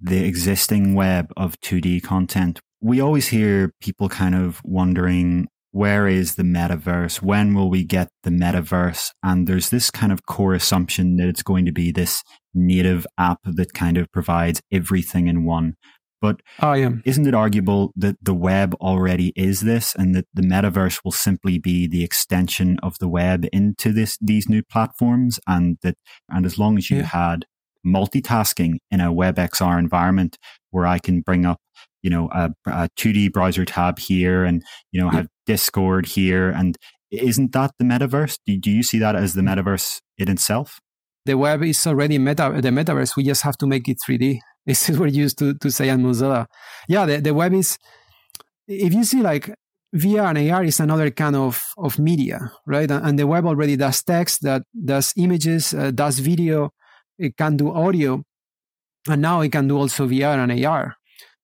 the 0.00 0.24
existing 0.24 0.94
web 0.94 1.32
of 1.36 1.60
2D 1.60 2.02
content. 2.02 2.60
We 2.80 3.00
always 3.00 3.28
hear 3.28 3.72
people 3.80 4.08
kind 4.08 4.34
of 4.34 4.60
wondering, 4.64 5.48
where 5.72 6.08
is 6.08 6.34
the 6.34 6.42
metaverse? 6.42 7.22
When 7.22 7.54
will 7.54 7.70
we 7.70 7.84
get 7.84 8.08
the 8.22 8.30
metaverse? 8.30 9.10
And 9.22 9.46
there's 9.46 9.70
this 9.70 9.90
kind 9.90 10.12
of 10.12 10.26
core 10.26 10.54
assumption 10.54 11.16
that 11.16 11.28
it's 11.28 11.42
going 11.42 11.66
to 11.66 11.72
be 11.72 11.92
this 11.92 12.22
native 12.54 13.06
app 13.18 13.38
that 13.44 13.72
kind 13.74 13.96
of 13.96 14.10
provides 14.10 14.62
everything 14.72 15.28
in 15.28 15.44
one. 15.44 15.74
But 16.20 16.42
oh, 16.60 16.74
yeah. 16.74 16.90
isn't 17.04 17.26
it 17.26 17.34
arguable 17.34 17.92
that 17.96 18.16
the 18.22 18.34
web 18.34 18.74
already 18.74 19.32
is 19.36 19.60
this 19.60 19.94
and 19.94 20.14
that 20.14 20.26
the 20.34 20.42
metaverse 20.42 21.00
will 21.02 21.12
simply 21.12 21.58
be 21.58 21.86
the 21.86 22.04
extension 22.04 22.78
of 22.82 22.98
the 22.98 23.08
web 23.08 23.46
into 23.52 23.92
this 23.92 24.18
these 24.20 24.48
new 24.48 24.62
platforms 24.62 25.40
and 25.46 25.78
that 25.82 25.96
and 26.28 26.44
as 26.44 26.58
long 26.58 26.76
as 26.76 26.90
you 26.90 26.98
yeah. 26.98 27.04
had 27.04 27.46
multitasking 27.86 28.74
in 28.90 29.00
a 29.00 29.12
WebXR 29.12 29.78
environment 29.78 30.36
where 30.70 30.86
I 30.86 30.98
can 30.98 31.22
bring 31.22 31.46
up, 31.46 31.58
you 32.02 32.10
know, 32.10 32.28
a, 32.32 32.50
a 32.66 32.88
2D 32.98 33.32
browser 33.32 33.64
tab 33.64 33.98
here 33.98 34.44
and, 34.44 34.62
you 34.92 35.00
know, 35.00 35.08
have 35.08 35.28
Discord 35.46 36.06
here 36.06 36.50
and 36.50 36.76
isn't 37.10 37.52
that 37.52 37.72
the 37.78 37.84
metaverse? 37.84 38.38
Do, 38.46 38.56
do 38.56 38.70
you 38.70 38.82
see 38.82 38.98
that 38.98 39.16
as 39.16 39.34
the 39.34 39.42
mm. 39.42 39.54
metaverse 39.54 40.00
in 40.18 40.30
itself? 40.30 40.78
The 41.26 41.36
web 41.36 41.62
is 41.62 41.86
already 41.86 42.18
meta 42.18 42.52
the 42.60 42.70
metaverse. 42.70 43.16
We 43.16 43.24
just 43.24 43.42
have 43.42 43.56
to 43.58 43.66
make 43.66 43.88
it 43.88 43.98
3D. 44.06 44.38
This 44.66 44.88
is 44.88 44.98
what 44.98 45.12
you 45.12 45.22
used 45.22 45.38
to, 45.38 45.54
to 45.54 45.70
say 45.70 45.88
at 45.88 45.98
Mozilla. 45.98 46.46
Yeah, 46.88 47.06
the, 47.06 47.20
the 47.20 47.34
web 47.34 47.52
is, 47.54 47.78
if 48.68 48.92
you 48.92 49.04
see 49.04 49.22
like 49.22 49.52
VR 49.94 50.30
and 50.30 50.50
AR 50.50 50.64
is 50.64 50.80
another 50.80 51.10
kind 51.10 51.34
of, 51.34 51.62
of 51.76 51.98
media, 51.98 52.52
right? 52.66 52.90
And, 52.90 53.18
the 53.18 53.26
web 53.26 53.46
already 53.46 53.76
does 53.76 54.02
text, 54.02 54.42
that 54.42 54.62
does 54.84 55.12
images, 55.16 55.74
uh, 55.74 55.90
does 55.90 56.18
video, 56.18 56.70
it 57.18 57.36
can 57.36 57.56
do 57.56 57.72
audio, 57.72 58.22
and 59.08 59.22
now 59.22 59.40
it 59.40 59.50
can 59.50 59.66
do 59.66 59.78
also 59.78 60.06
VR 60.06 60.38
and 60.38 60.64
AR. 60.64 60.94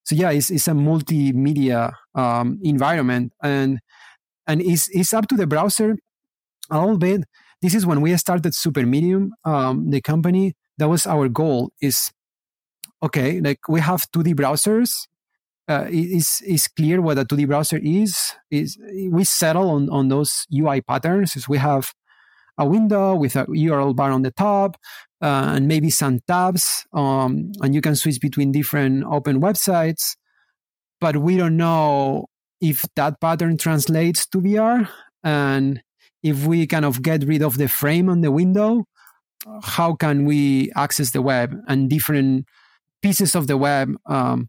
So 0.04 0.14
yeah, 0.14 0.30
it's, 0.30 0.50
it's 0.50 0.68
a 0.68 0.72
multimedia 0.72 1.92
um, 2.14 2.60
environment, 2.62 3.32
and 3.42 3.80
and 4.46 4.62
it's, 4.62 4.88
it's 4.90 5.12
up 5.12 5.26
to 5.28 5.36
the 5.36 5.48
browser 5.48 5.96
a 6.70 6.78
little 6.78 6.98
bit. 6.98 7.24
This 7.60 7.74
is 7.74 7.84
when 7.84 8.00
we 8.00 8.16
started 8.16 8.52
Supermedium, 8.52 9.30
um, 9.44 9.90
the 9.90 10.00
company. 10.00 10.54
That 10.78 10.88
was 10.88 11.06
our 11.08 11.28
goal: 11.28 11.72
is 11.80 12.12
okay, 13.02 13.40
like 13.40 13.68
we 13.68 13.80
have 13.80 14.10
2D 14.10 14.34
browsers. 14.34 15.06
Uh, 15.68 15.86
it's, 15.88 16.42
it's 16.42 16.68
clear 16.68 17.00
what 17.00 17.18
a 17.18 17.24
2D 17.24 17.48
browser 17.48 17.78
is. 17.82 18.34
Is 18.50 18.78
we 19.10 19.24
settle 19.24 19.70
on, 19.70 19.88
on 19.90 20.08
those 20.08 20.46
UI 20.54 20.80
patterns. 20.80 21.36
Is 21.36 21.48
we 21.48 21.58
have 21.58 21.92
a 22.58 22.66
window 22.66 23.14
with 23.14 23.36
a 23.36 23.46
URL 23.46 23.94
bar 23.94 24.10
on 24.10 24.22
the 24.22 24.30
top 24.30 24.76
uh, 25.20 25.52
and 25.54 25.68
maybe 25.68 25.90
some 25.90 26.20
tabs, 26.26 26.86
um, 26.92 27.52
and 27.60 27.74
you 27.74 27.80
can 27.80 27.96
switch 27.96 28.20
between 28.20 28.52
different 28.52 29.04
open 29.04 29.40
websites. 29.40 30.16
But 31.00 31.18
we 31.18 31.36
don't 31.36 31.56
know 31.56 32.26
if 32.60 32.84
that 32.96 33.20
pattern 33.20 33.58
translates 33.58 34.26
to 34.28 34.38
VR, 34.38 34.88
and 35.22 35.82
if 36.22 36.46
we 36.46 36.66
kind 36.66 36.84
of 36.84 37.02
get 37.02 37.24
rid 37.24 37.42
of 37.42 37.58
the 37.58 37.68
frame 37.68 38.08
on 38.08 38.20
the 38.20 38.30
window, 38.30 38.84
how 39.62 39.94
can 39.94 40.24
we 40.24 40.72
access 40.74 41.10
the 41.10 41.22
web 41.22 41.54
and 41.68 41.88
different 41.88 42.46
pieces 43.02 43.34
of 43.34 43.46
the 43.46 43.56
web 43.56 43.94
um, 44.06 44.48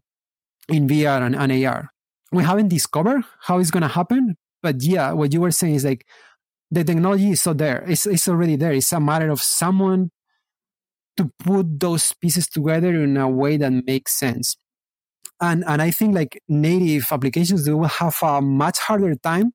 in 0.68 0.86
VR 0.86 1.22
and, 1.22 1.36
and 1.36 1.64
AR. 1.64 1.90
We 2.32 2.44
haven't 2.44 2.68
discovered 2.68 3.22
how 3.40 3.58
it's 3.58 3.70
going 3.70 3.82
to 3.82 3.88
happen, 3.88 4.36
but 4.62 4.82
yeah, 4.82 5.12
what 5.12 5.32
you 5.32 5.40
were 5.40 5.50
saying 5.50 5.76
is 5.76 5.84
like 5.84 6.06
the 6.70 6.84
technology 6.84 7.30
is 7.30 7.40
so 7.40 7.54
there. 7.54 7.84
It's, 7.86 8.06
it's 8.06 8.28
already 8.28 8.56
there. 8.56 8.72
It's 8.72 8.92
a 8.92 9.00
matter 9.00 9.30
of 9.30 9.40
someone 9.40 10.10
to 11.16 11.30
put 11.40 11.80
those 11.80 12.12
pieces 12.12 12.48
together 12.48 13.02
in 13.02 13.16
a 13.16 13.28
way 13.28 13.56
that 13.56 13.70
makes 13.86 14.14
sense. 14.14 14.56
And, 15.40 15.64
and 15.66 15.80
I 15.80 15.90
think 15.90 16.14
like 16.14 16.42
native 16.48 17.10
applications, 17.10 17.64
they 17.64 17.72
will 17.72 17.88
have 17.88 18.16
a 18.22 18.40
much 18.42 18.78
harder 18.78 19.14
time 19.16 19.52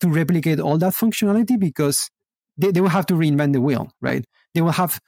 to 0.00 0.08
replicate 0.08 0.60
all 0.60 0.78
that 0.78 0.92
functionality 0.92 1.58
because 1.58 2.08
they, 2.56 2.70
they 2.70 2.80
will 2.80 2.88
have 2.88 3.06
to 3.06 3.14
reinvent 3.14 3.52
the 3.52 3.60
wheel, 3.60 3.90
right? 4.00 4.24
They 4.54 4.60
will 4.60 4.72
have 4.72 5.00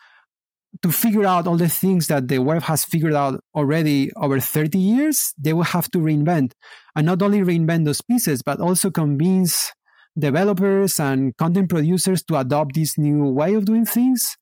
to 0.82 0.90
figure 0.90 1.24
out 1.24 1.46
all 1.46 1.56
the 1.56 1.68
things 1.68 2.08
that 2.08 2.28
the 2.28 2.38
web 2.38 2.62
has 2.62 2.84
figured 2.84 3.14
out 3.14 3.40
already 3.54 4.12
over 4.14 4.40
30 4.40 4.78
years, 4.78 5.32
they 5.38 5.52
will 5.52 5.64
have 5.64 5.90
to 5.90 5.98
reinvent. 5.98 6.52
And 6.94 7.06
not 7.06 7.22
only 7.22 7.40
reinvent 7.40 7.84
those 7.84 8.00
pieces, 8.00 8.42
but 8.42 8.60
also 8.60 8.90
convince 8.90 9.72
developers 10.18 10.98
and 10.98 11.36
content 11.36 11.68
producers 11.68 12.22
to 12.24 12.36
adopt 12.36 12.74
this 12.74 12.96
new 12.96 13.24
way 13.24 13.54
of 13.54 13.64
doing 13.64 13.84
things 13.84 14.36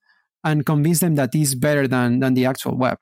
and 0.44 0.64
convince 0.64 1.00
them 1.00 1.14
that 1.16 1.34
is 1.34 1.54
better 1.54 1.88
than, 1.88 2.20
than 2.20 2.34
the 2.34 2.46
actual 2.46 2.76
web. 2.76 2.98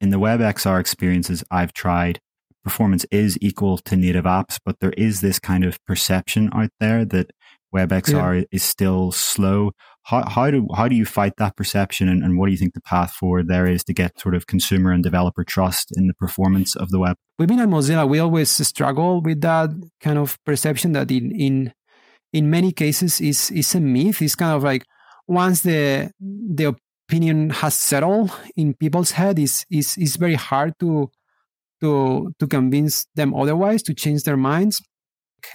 In 0.00 0.10
the 0.10 0.18
WebXR 0.18 0.80
experiences 0.80 1.44
I've 1.50 1.72
tried, 1.72 2.20
performance 2.64 3.04
is 3.10 3.38
equal 3.40 3.78
to 3.78 3.96
native 3.96 4.24
apps, 4.24 4.58
but 4.64 4.76
there 4.80 4.94
is 4.96 5.20
this 5.20 5.38
kind 5.38 5.64
of 5.64 5.78
perception 5.86 6.50
out 6.52 6.70
there 6.80 7.04
that 7.04 7.30
WebXR 7.74 8.40
yeah. 8.40 8.46
is 8.50 8.62
still 8.62 9.12
slow 9.12 9.72
how, 10.10 10.28
how 10.28 10.50
do 10.50 10.66
how 10.74 10.88
do 10.88 10.96
you 10.96 11.04
fight 11.04 11.34
that 11.36 11.56
perception 11.56 12.08
and, 12.08 12.22
and 12.24 12.36
what 12.36 12.46
do 12.46 12.52
you 12.52 12.58
think 12.58 12.74
the 12.74 12.80
path 12.80 13.12
forward 13.12 13.46
there 13.46 13.66
is 13.66 13.84
to 13.84 13.94
get 13.94 14.18
sort 14.18 14.34
of 14.34 14.48
consumer 14.48 14.90
and 14.90 15.04
developer 15.04 15.44
trust 15.44 15.92
in 15.96 16.08
the 16.08 16.14
performance 16.14 16.74
of 16.74 16.90
the 16.90 16.98
web? 16.98 17.16
We've 17.38 17.48
been 17.48 17.60
at 17.60 17.68
mozilla 17.68 18.08
we 18.08 18.18
always 18.18 18.50
struggle 18.50 19.22
with 19.22 19.40
that 19.42 19.70
kind 20.00 20.18
of 20.18 20.36
perception 20.44 20.92
that 20.92 21.10
in 21.12 21.30
in 21.30 21.72
in 22.32 22.50
many 22.50 22.72
cases 22.72 23.20
is 23.20 23.50
is 23.52 23.74
a 23.74 23.80
myth. 23.80 24.20
It's 24.20 24.34
kind 24.34 24.56
of 24.56 24.64
like 24.64 24.84
once 25.28 25.62
the 25.62 26.10
the 26.20 26.74
opinion 27.08 27.50
has 27.50 27.74
settled 27.74 28.32
in 28.56 28.74
people's 28.74 29.12
head 29.12 29.38
is 29.38 29.64
is 29.70 29.96
is 29.96 30.16
very 30.16 30.34
hard 30.34 30.74
to 30.80 31.08
to 31.80 32.32
to 32.40 32.46
convince 32.48 33.06
them 33.14 33.32
otherwise 33.32 33.82
to 33.84 33.94
change 33.94 34.24
their 34.24 34.36
minds 34.36 34.82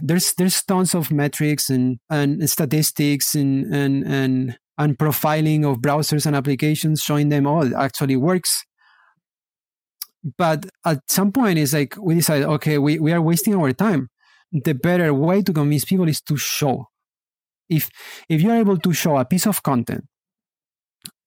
there's 0.02 0.34
there's 0.34 0.63
tons 0.63 0.95
of 0.95 1.12
metrics 1.12 1.69
and 1.69 2.00
and 2.10 2.50
statistics 2.50 3.36
and 3.36 3.74
and 3.74 4.06
and 4.06 4.58
and 4.78 4.98
profiling 4.98 5.65
of 5.69 5.78
browsers 5.78 6.26
and 6.26 6.36
applications 6.36 7.02
showing 7.02 7.30
them 7.30 7.48
oh 7.48 7.71
actually 7.78 8.15
works. 8.15 8.63
But 10.38 10.65
at 10.86 11.00
some 11.10 11.32
point 11.32 11.60
it's 11.60 11.74
like 11.74 11.95
we 12.00 12.15
decide 12.15 12.43
okay 12.43 12.78
we, 12.78 13.00
we 13.00 13.12
are 13.13 13.21
wasting 13.21 13.56
our 13.56 13.71
time. 13.74 14.10
The 14.52 14.74
better 14.74 15.13
way 15.13 15.41
to 15.41 15.54
convince 15.54 15.86
people 15.86 16.08
is 16.08 16.21
to 16.21 16.38
show. 16.38 16.88
If 17.69 17.89
if 18.30 18.41
you're 18.41 18.56
able 18.56 18.78
to 18.78 18.93
show 18.93 19.17
a 19.17 19.26
piece 19.26 19.48
of 19.48 19.63
content 19.63 20.06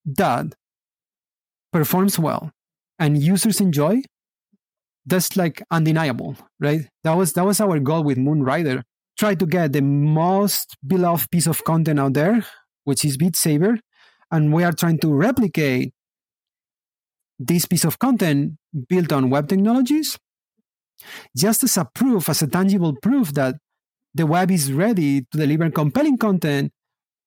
that 0.05 0.55
performs 1.73 2.19
well 2.19 2.51
and 2.99 3.23
users 3.23 3.61
enjoy 3.61 4.03
that's 5.09 5.37
like 5.37 5.63
undeniable, 5.71 6.37
right? 6.61 6.83
That 7.05 7.15
was 7.15 7.33
that 7.33 7.45
was 7.45 7.61
our 7.61 7.79
goal 7.79 8.05
with 8.05 8.19
Moonrider. 8.19 8.83
Try 9.19 9.35
to 9.35 9.47
get 9.47 9.73
the 9.73 9.83
most 9.83 10.77
beloved 10.87 11.31
piece 11.31 11.47
of 11.47 11.65
content 11.65 11.99
out 11.99 12.15
there, 12.15 12.45
which 12.85 13.05
is 13.05 13.17
Beat 13.17 13.35
Saber, 13.35 13.81
and 14.31 14.53
we 14.53 14.63
are 14.63 14.73
trying 14.73 14.99
to 15.01 15.13
replicate 15.13 15.93
this 17.39 17.65
piece 17.67 17.85
of 17.85 17.99
content 17.99 18.55
built 18.89 19.13
on 19.13 19.31
web 19.31 19.49
technologies, 19.49 20.19
just 21.37 21.63
as 21.63 21.77
a 21.77 21.85
proof, 21.85 22.29
as 22.29 22.43
a 22.43 22.47
tangible 22.47 22.95
proof 23.01 23.33
that 23.35 23.57
the 24.15 24.27
web 24.27 24.51
is 24.51 24.73
ready 24.73 25.23
to 25.23 25.39
deliver 25.39 25.71
compelling 25.71 26.19
content 26.19 26.73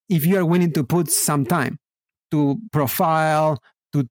if 0.09 0.25
you 0.25 0.37
are 0.37 0.45
willing 0.45 0.73
to 0.73 0.83
put 0.83 1.09
some 1.09 1.45
time 1.45 1.77
to 2.31 2.57
profile, 2.71 3.59
to 3.93 4.07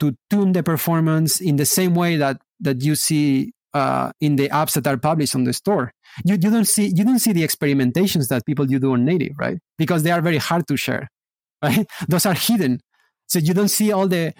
to 0.00 0.16
tune 0.30 0.52
the 0.52 0.62
performance 0.62 1.40
in 1.40 1.56
the 1.56 1.66
same 1.66 1.94
way 1.94 2.16
that 2.16 2.40
that 2.60 2.82
you 2.82 2.94
see 2.94 3.52
uh, 3.74 4.12
in 4.20 4.36
the 4.36 4.48
apps 4.48 4.74
that 4.74 4.86
are 4.86 4.96
published 4.96 5.34
on 5.34 5.44
the 5.44 5.52
store. 5.52 5.92
You, 6.24 6.34
you 6.34 6.50
don't 6.50 6.66
see 6.66 6.86
you 6.94 7.04
don't 7.04 7.18
see 7.18 7.32
the 7.32 7.44
experimentations 7.44 8.28
that 8.28 8.44
people 8.44 8.66
do 8.66 8.92
on 8.92 9.04
native, 9.04 9.32
right? 9.38 9.58
Because 9.78 10.02
they 10.02 10.10
are 10.10 10.20
very 10.20 10.38
hard 10.38 10.66
to 10.68 10.76
share, 10.76 11.08
right? 11.62 11.86
Those 12.08 12.26
are 12.26 12.34
hidden, 12.34 12.80
so 13.28 13.38
you 13.38 13.54
don't 13.54 13.68
see 13.68 13.92
all 13.92 14.08
the 14.08 14.34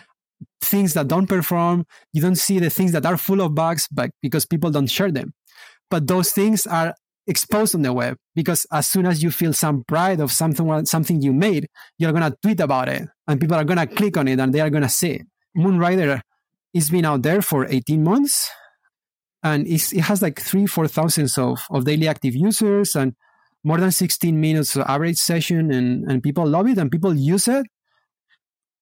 things 0.63 0.95
that 0.95 1.09
don't 1.09 1.27
perform. 1.27 1.85
You 2.13 2.23
don't 2.23 2.37
see 2.37 2.59
the 2.59 2.71
things 2.71 2.93
that 2.93 3.07
are 3.07 3.17
full 3.17 3.41
of 3.41 3.55
bugs, 3.55 3.87
but 3.91 4.11
because 4.23 4.47
people 4.47 4.71
don't 4.71 4.89
share 4.89 5.13
them. 5.13 5.33
But 5.91 6.07
those 6.07 6.33
things 6.33 6.67
are 6.67 6.95
exposed 7.27 7.75
on 7.75 7.83
the 7.83 7.93
web 7.93 8.17
because 8.35 8.67
as 8.73 8.87
soon 8.87 9.07
as 9.07 9.23
you 9.23 9.31
feel 9.31 9.53
some 9.53 9.85
pride 9.87 10.21
of 10.21 10.33
something 10.33 10.87
something 10.87 11.23
you 11.23 11.33
made, 11.33 11.69
you're 11.99 12.13
gonna 12.13 12.35
tweet 12.43 12.61
about 12.61 12.89
it, 12.89 13.09
and 13.29 13.41
people 13.41 13.57
are 13.57 13.65
gonna 13.65 13.87
click 13.87 14.17
on 14.17 14.27
it 14.27 14.41
and 14.41 14.53
they 14.53 14.61
are 14.61 14.71
gonna 14.71 14.89
see. 14.89 15.23
Moonrider 15.57 16.21
has 16.75 16.91
been 16.91 17.05
out 17.05 17.23
there 17.23 17.43
for 17.43 17.67
18 17.67 18.03
months, 18.03 18.51
and 19.43 19.67
it 19.67 19.91
has 20.01 20.23
like 20.23 20.41
three, 20.41 20.67
four 20.67 20.87
thousands 20.87 21.39
of, 21.39 21.63
of 21.71 21.85
daily 21.85 22.09
active 22.09 22.35
users 22.35 22.95
and 22.95 23.15
more 23.65 23.79
than 23.79 23.91
16 23.91 24.41
minutes 24.41 24.77
average 24.77 25.19
session, 25.19 25.71
and, 25.71 26.11
and 26.11 26.23
people 26.23 26.47
love 26.47 26.67
it 26.67 26.79
and 26.79 26.91
people 26.91 27.15
use 27.15 27.49
it. 27.49 27.67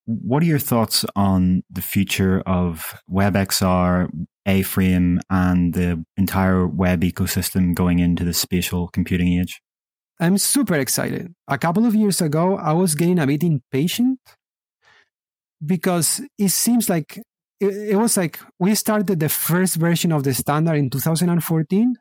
What 0.06 0.42
are 0.42 0.46
your 0.46 0.58
thoughts 0.58 1.04
on 1.14 1.62
the 1.70 1.82
future 1.82 2.40
of 2.46 2.94
WebXR, 3.10 4.08
A-Frame, 4.46 5.20
and 5.28 5.74
the 5.74 6.02
entire 6.16 6.66
web 6.66 7.02
ecosystem 7.02 7.74
going 7.74 7.98
into 7.98 8.24
the 8.24 8.32
spatial 8.32 8.88
computing 8.88 9.38
age? 9.38 9.60
I'm 10.20 10.38
super 10.38 10.74
excited. 10.76 11.34
A 11.46 11.58
couple 11.58 11.84
of 11.84 11.94
years 11.94 12.20
ago, 12.20 12.56
I 12.56 12.72
was 12.72 12.94
getting 12.94 13.18
a 13.18 13.26
bit 13.26 13.42
impatient 13.42 14.18
because 15.64 16.22
it 16.38 16.48
seems 16.48 16.88
like 16.88 17.20
it, 17.60 17.90
it, 17.90 17.96
was 17.96 18.16
like 18.16 18.38
we 18.58 18.74
started 18.74 19.20
the 19.20 19.28
first 19.28 19.76
version 19.76 20.12
of 20.12 20.22
the 20.22 20.34
standard 20.34 20.76
in 20.76 20.90
2014 20.90 21.96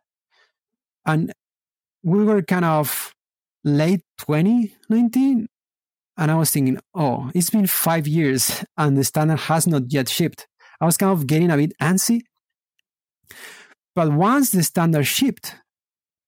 and 1.06 1.34
we 2.04 2.24
were 2.24 2.42
kind 2.42 2.66
of 2.66 3.14
late 3.64 4.02
2019 4.20 5.48
and 6.18 6.32
i 6.32 6.36
was 6.36 6.52
thinking 6.52 6.80
oh 6.94 7.30
it's 7.34 7.50
been 7.50 7.68
five 7.68 8.08
years 8.08 8.64
and 8.78 8.98
the 8.98 9.04
standard 9.04 9.40
has 9.40 9.68
not 9.68 9.84
yet 9.92 10.08
shipped. 10.10 10.48
I 10.80 10.86
was 10.86 10.96
kind 10.96 11.12
of 11.12 11.26
getting 11.26 11.50
a 11.50 11.58
bit 11.58 11.74
antsy. 11.82 12.22
But 13.96 14.12
once 14.12 14.52
the 14.52 14.62
standard 14.62 15.08
shipped 15.08 15.56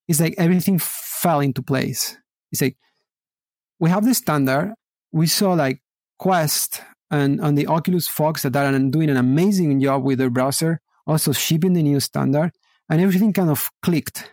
it's 0.08 0.20
like 0.20 0.34
everything 0.38 0.80
fell 0.80 1.38
into 1.38 1.62
place. 1.62 2.16
It's 2.50 2.60
like 2.60 2.76
we 3.78 3.90
have 3.90 4.04
the 4.04 4.12
standard 4.12 4.74
we 5.12 5.26
saw 5.26 5.52
like 5.52 5.80
quest 6.18 6.82
and 7.10 7.40
on 7.40 7.54
the 7.54 7.66
Oculus 7.66 8.06
Fox 8.08 8.42
that 8.42 8.56
are 8.56 8.78
doing 8.78 9.10
an 9.10 9.16
amazing 9.16 9.80
job 9.80 10.04
with 10.04 10.18
their 10.18 10.30
browser, 10.30 10.80
also 11.06 11.32
shipping 11.32 11.72
the 11.72 11.82
new 11.82 12.00
standard, 12.00 12.52
and 12.88 13.00
everything 13.00 13.32
kind 13.32 13.50
of 13.50 13.70
clicked. 13.82 14.30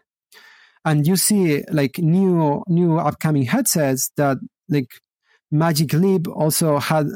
And 0.85 1.05
you 1.05 1.15
see 1.15 1.63
like 1.71 1.97
new 1.97 2.63
new 2.67 2.97
upcoming 2.97 3.43
headsets 3.43 4.11
that 4.17 4.37
like 4.69 4.89
Magic 5.51 5.93
Leap 5.93 6.27
also 6.27 6.77
had 6.77 7.07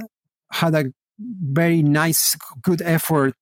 had 0.51 0.75
a 0.75 0.85
very 1.19 1.83
nice 1.83 2.35
good 2.61 2.81
effort 2.81 3.33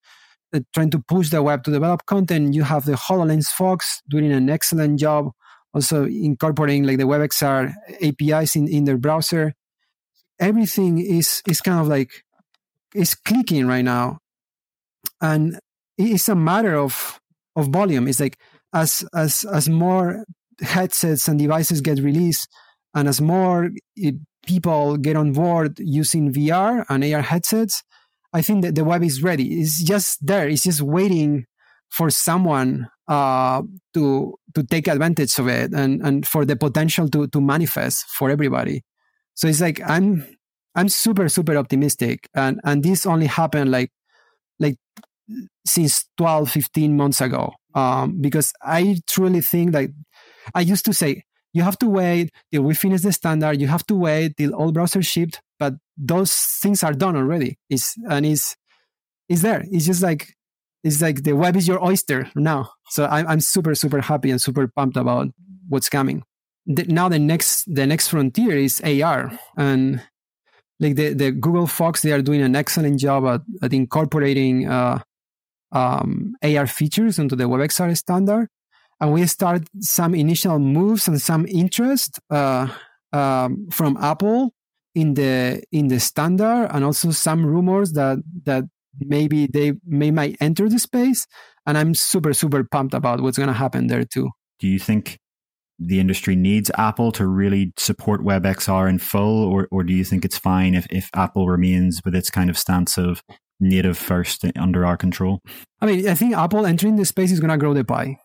uh, 0.54 0.60
trying 0.74 0.90
to 0.92 1.00
push 1.00 1.30
the 1.30 1.42
web 1.42 1.64
to 1.64 1.72
develop 1.72 2.06
content. 2.06 2.54
You 2.54 2.64
have 2.64 2.86
the 2.86 2.94
HoloLens 2.94 3.48
Fox 3.48 4.02
doing 4.10 4.32
an 4.32 4.50
excellent 4.50 5.00
job, 5.00 5.32
also 5.74 6.06
incorporating 6.06 6.84
like 6.84 6.98
the 6.98 7.06
WebXR 7.06 7.74
APIs 8.02 8.56
in, 8.56 8.68
in 8.68 8.84
their 8.84 8.98
browser 8.98 9.54
everything 10.40 11.00
is 11.00 11.42
is 11.48 11.62
kind 11.62 11.80
of 11.80 11.88
like 11.88 12.24
is 12.94 13.16
clicking 13.16 13.68
right 13.68 13.84
now. 13.86 14.20
And 15.22 15.60
it's 15.98 16.30
a 16.30 16.36
matter 16.36 16.76
of 16.76 17.20
of 17.56 17.68
volume. 17.68 18.08
It's 18.08 18.20
like 18.20 18.38
as 18.74 19.04
as 19.14 19.46
as 19.46 19.70
more 19.70 20.26
headsets 20.62 21.28
and 21.28 21.40
devices 21.40 21.82
get 21.82 22.00
released 22.00 22.50
and 22.94 23.08
as 23.08 23.22
more 23.22 23.70
eh, 24.02 24.12
people 24.46 24.98
get 24.98 25.16
on 25.16 25.32
board 25.32 25.80
using 25.80 26.34
VR 26.34 26.86
and 26.90 27.04
AR 27.04 27.22
headsets 27.22 27.84
I 28.34 28.42
think 28.42 28.64
that 28.64 28.76
the 28.76 28.84
web 28.84 29.04
is 29.04 29.24
ready. 29.24 29.60
It's 29.60 29.82
just 29.82 30.26
there. 30.26 30.48
It's 30.48 30.64
just 30.64 30.82
waiting 30.82 31.46
for 31.90 32.10
someone 32.10 32.88
uh, 33.08 33.64
to 33.96 34.36
to 34.54 34.64
take 34.64 34.88
advantage 34.88 35.40
of 35.40 35.48
it 35.48 35.74
and 35.74 36.06
and 36.06 36.28
for 36.28 36.46
the 36.46 36.56
potential 36.56 37.10
to 37.10 37.28
to 37.28 37.42
manifest 37.42 38.06
for 38.10 38.30
everybody 38.30 38.84
so 39.40 39.48
it's 39.48 39.62
like 39.62 39.80
I'm 39.88 40.28
I'm 40.76 40.90
super 40.90 41.30
super 41.30 41.56
optimistic, 41.56 42.28
and 42.36 42.60
and 42.66 42.84
this 42.84 43.06
only 43.06 43.28
happened 43.28 43.72
like 43.72 43.90
like 44.60 44.76
since 45.66 46.04
12 46.18 46.52
15 46.52 46.98
months 46.98 47.22
ago. 47.22 47.54
Um, 47.76 48.20
because 48.20 48.52
i 48.64 48.98
truly 49.08 49.42
think 49.42 49.74
that 49.74 49.92
i 50.56 50.60
used 50.62 50.84
to 50.86 50.92
say 50.92 51.24
you 51.54 51.62
have 51.62 51.78
to 51.80 51.88
wait 51.88 52.32
till 52.52 52.64
we 52.64 52.74
finish 52.74 53.02
the 53.02 53.14
standard. 53.14 53.62
You 53.62 53.68
have 53.68 53.86
to 53.88 53.96
wait 53.96 54.38
till 54.38 54.54
all 54.54 54.74
browsers 54.74 55.08
shipped. 55.08 55.42
But 55.60 55.76
those 55.98 56.34
things 56.34 56.84
are 56.84 56.94
done 56.94 57.16
already. 57.16 57.58
It's 57.70 57.96
and 58.10 58.26
it's 58.26 58.56
it's 59.30 59.42
there. 59.42 59.64
It's 59.72 59.86
just 59.86 60.02
like 60.02 60.34
it's 60.84 61.02
like 61.02 61.24
the 61.24 61.34
web 61.34 61.56
is 61.56 61.68
your 61.68 61.84
oyster 61.84 62.30
now. 62.36 62.72
So 62.90 63.06
i'm, 63.06 63.28
I'm 63.28 63.42
super 63.42 63.76
super 63.76 64.02
happy 64.02 64.32
and 64.32 64.42
super 64.42 64.68
pumped 64.68 64.98
about 64.98 65.28
what's 65.70 65.90
coming 65.90 66.24
the, 66.70 66.86
now 66.86 67.10
the 67.10 67.20
next 67.20 67.66
the 67.74 67.86
next 67.86 68.10
frontier 68.10 68.56
is 68.56 68.80
ar 68.82 69.38
and 69.58 70.02
like 70.80 70.96
the, 70.96 71.14
the 71.14 71.32
google 71.32 71.68
fox 71.68 72.02
they 72.04 72.12
are 72.12 72.22
doing 72.22 72.42
an 72.42 72.56
excellent 72.56 73.00
job 73.00 73.26
at, 73.26 73.42
at 73.62 73.74
incorporating 73.74 74.70
uh, 74.70 75.00
um, 75.72 76.36
ar 76.44 76.68
features 76.68 77.20
into 77.20 77.36
the 77.36 77.46
webxr 77.46 77.96
standard. 77.98 78.48
And 79.02 79.14
we 79.14 79.26
start 79.28 79.64
some 79.80 80.14
initial 80.14 80.60
moves 80.60 81.08
and 81.08 81.22
some 81.22 81.46
interest 81.48 82.20
uh, 82.30 82.68
um, 83.14 83.70
from 83.72 83.98
apple 83.98 84.54
in 84.94 85.14
the 85.14 85.64
in 85.72 85.88
the 85.88 86.00
standard 86.00 86.70
and 86.72 86.84
also 86.84 87.12
some 87.12 87.46
rumors 87.46 87.94
that 87.94 88.20
that 88.44 88.66
maybe 89.00 89.48
they 89.48 89.74
may 89.86 90.12
might 90.12 90.36
enter 90.42 90.68
the 90.68 90.80
space. 90.80 91.26
And 91.66 91.78
i'm 91.78 91.94
super 91.94 92.34
super 92.34 92.64
pumped 92.64 92.94
about 92.94 93.22
what's 93.22 93.38
going 93.38 93.48
to 93.48 93.54
happen 93.54 93.88
there 93.88 94.04
too. 94.04 94.30
Do 94.60 94.68
you 94.68 94.80
think 94.80 95.20
the 95.80 96.00
industry 96.00 96.36
needs 96.36 96.70
Apple 96.78 97.12
to 97.14 97.26
really 97.26 97.74
support 97.78 98.22
WebXR 98.22 98.90
in 98.90 99.00
full, 99.00 99.46
or, 99.46 99.68
or 99.72 99.84
do 99.84 99.94
you 99.94 100.04
think 100.04 100.26
it's 100.26 100.38
fine 100.38 100.76
if, 100.76 100.86
if 100.90 101.10
Apple 101.16 101.48
remains 101.48 102.02
with 102.04 102.14
its 102.14 102.30
kind 102.30 102.50
of 102.50 102.58
stance 102.58 102.98
of 102.98 103.24
native 103.60 103.98
first 103.98 104.46
under 104.58 104.86
our 104.86 104.98
control? 104.98 105.40
I 105.82 105.86
mean, 105.86 106.08
I 106.08 106.16
think 106.16 106.36
Apple 106.36 106.66
entering 106.66 106.98
the 106.98 107.06
space 107.06 107.32
is 107.32 107.40
going 107.40 107.52
to 107.52 107.58
grow 107.58 107.74
the 107.74 107.86
pie, 107.86 108.18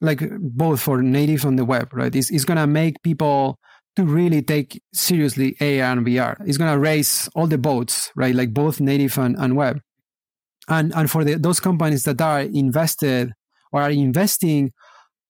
like 0.00 0.22
both 0.38 0.80
for 0.80 1.02
native 1.02 1.46
on 1.46 1.56
the 1.56 1.64
web, 1.64 1.88
right? 1.92 2.14
It's, 2.14 2.30
it's 2.30 2.44
going 2.44 2.58
to 2.58 2.66
make 2.66 3.02
people 3.02 3.58
to 3.96 4.04
really 4.04 4.42
take 4.42 4.80
seriously 4.92 5.56
AR 5.60 5.66
and 5.66 6.06
VR. 6.06 6.36
It's 6.46 6.58
going 6.58 6.72
to 6.72 6.78
raise 6.78 7.28
all 7.34 7.46
the 7.46 7.58
boats, 7.58 8.12
right? 8.14 8.34
Like 8.34 8.52
both 8.52 8.80
native 8.80 9.16
and, 9.18 9.34
and 9.38 9.56
web. 9.56 9.80
And, 10.68 10.92
and 10.94 11.10
for 11.10 11.24
the, 11.24 11.34
those 11.34 11.58
companies 11.58 12.04
that 12.04 12.20
are 12.20 12.42
invested 12.42 13.32
or 13.72 13.82
are 13.82 13.90
investing 13.90 14.72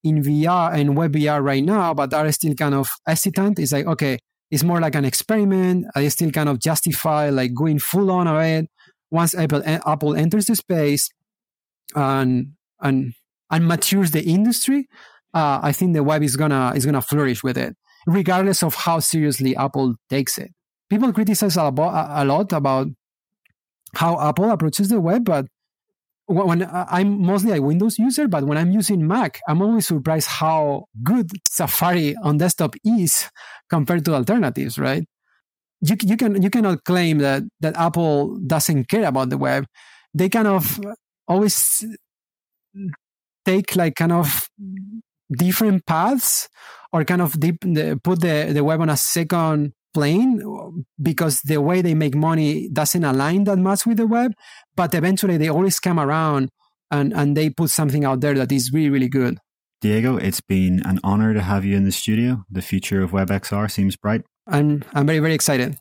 in 0.05 0.23
VR 0.23 0.75
and 0.75 0.97
web 0.97 1.13
VR 1.13 1.43
right 1.43 1.65
now, 1.65 1.95
but 1.95 2.15
are 2.15 2.31
still 2.33 2.55
kind 2.55 2.75
of 2.75 2.89
hesitant. 3.07 3.59
It's 3.59 3.73
like, 3.73 3.87
okay, 3.87 4.19
it's 4.51 4.63
more 4.63 4.81
like 4.81 4.95
an 4.95 5.05
experiment. 5.05 5.87
I 5.95 6.09
still 6.09 6.31
kind 6.31 6.49
of 6.49 6.61
justify 6.61 7.31
like 7.31 7.55
going 7.55 7.79
full 7.79 8.11
on 8.11 8.27
of 8.27 8.41
it. 8.41 8.67
Once 9.11 9.35
Apple 9.35 9.63
Apple 9.65 10.15
enters 10.15 10.47
the 10.47 10.57
space 10.57 11.09
and 11.95 12.53
and 12.81 13.15
and 13.51 13.67
matures 13.67 14.11
the 14.11 14.23
industry, 14.23 14.89
uh, 15.35 15.61
I 15.63 15.73
think 15.73 15.95
the 15.95 16.03
web 16.03 16.23
is 16.23 16.37
gonna 16.37 16.73
is 16.75 16.85
gonna 16.85 17.03
flourish 17.03 17.43
with 17.43 17.57
it, 17.57 17.77
regardless 18.07 18.63
of 18.63 18.75
how 18.75 19.01
seriously 19.01 19.57
Apple 19.57 19.95
takes 20.11 20.39
it. 20.39 20.53
People 20.91 21.13
criticize 21.13 21.57
a, 21.57 21.73
a 21.73 22.25
lot 22.25 22.53
about 22.53 22.89
how 23.95 24.21
Apple 24.21 24.51
approaches 24.51 24.89
the 24.89 25.01
web, 25.01 25.25
but 25.25 25.47
when 26.29 26.69
I'm 26.71 27.23
mostly 27.23 27.57
a 27.57 27.63
Windows 27.63 27.99
user, 27.99 28.29
but 28.29 28.45
when 28.45 28.59
I'm 28.59 28.71
using 28.71 29.07
Mac, 29.07 29.41
I'm 29.49 29.63
always 29.63 29.87
surprised 29.87 30.29
how 30.29 30.85
good 31.03 31.31
Safari 31.49 32.15
on 32.23 32.37
desktop 32.37 32.75
is 32.85 33.29
compared 33.71 34.05
to 34.05 34.15
alternatives, 34.15 34.79
right? 34.79 35.05
You, 35.81 35.97
you 36.03 36.17
can 36.17 36.43
you 36.43 36.51
cannot 36.51 36.85
claim 36.85 37.19
that 37.19 37.45
that 37.61 37.77
Apple 37.77 38.39
doesn't 38.47 38.89
care 38.89 39.07
about 39.07 39.31
the 39.31 39.39
web. 39.39 39.65
They 40.13 40.29
kind 40.29 40.49
of 40.49 40.79
always 41.27 41.85
take 43.45 43.77
like 43.77 43.95
kind 43.95 44.13
of 44.13 44.49
different 45.33 45.87
paths 45.87 46.49
or 46.93 47.05
kind 47.05 47.23
of 47.23 47.39
deep, 47.39 47.61
put 48.03 48.21
the, 48.21 48.51
the 48.53 48.65
web 48.65 48.81
on 48.81 48.91
a 48.91 48.97
second 48.97 49.73
plane 49.99 50.85
because 51.03 51.41
the 51.43 51.61
way 51.69 51.83
they 51.83 51.95
make 51.95 52.15
money 52.15 52.69
doesn't 52.69 53.05
align 53.05 53.45
that 53.45 53.59
much 53.59 53.85
with 53.87 53.97
the 53.97 54.07
web. 54.07 54.33
But 54.77 54.95
eventually 54.95 55.37
they 55.37 55.49
always 55.49 55.81
come 55.81 55.99
around 55.99 56.51
and, 56.91 57.13
and 57.13 57.37
they 57.37 57.51
put 57.51 57.71
something 57.71 58.05
out 58.05 58.21
there 58.21 58.35
that 58.35 58.53
is 58.53 58.73
really, 58.73 58.91
really 58.91 59.09
good. 59.09 59.39
Diego, 59.81 60.17
it's 60.17 60.41
been 60.41 60.83
an 60.85 60.99
honor 61.03 61.35
to 61.35 61.43
have 61.43 61.65
you 61.65 61.77
in 61.77 61.85
the 61.85 61.93
studio. 61.93 62.45
The 62.51 62.63
future 62.63 63.03
of 63.03 63.11
WebXR 63.11 63.71
seems 63.71 63.97
bright. 63.97 64.23
I'm, 64.47 64.85
I'm 64.95 65.07
very, 65.07 65.19
very 65.19 65.35
excited. 65.35 65.79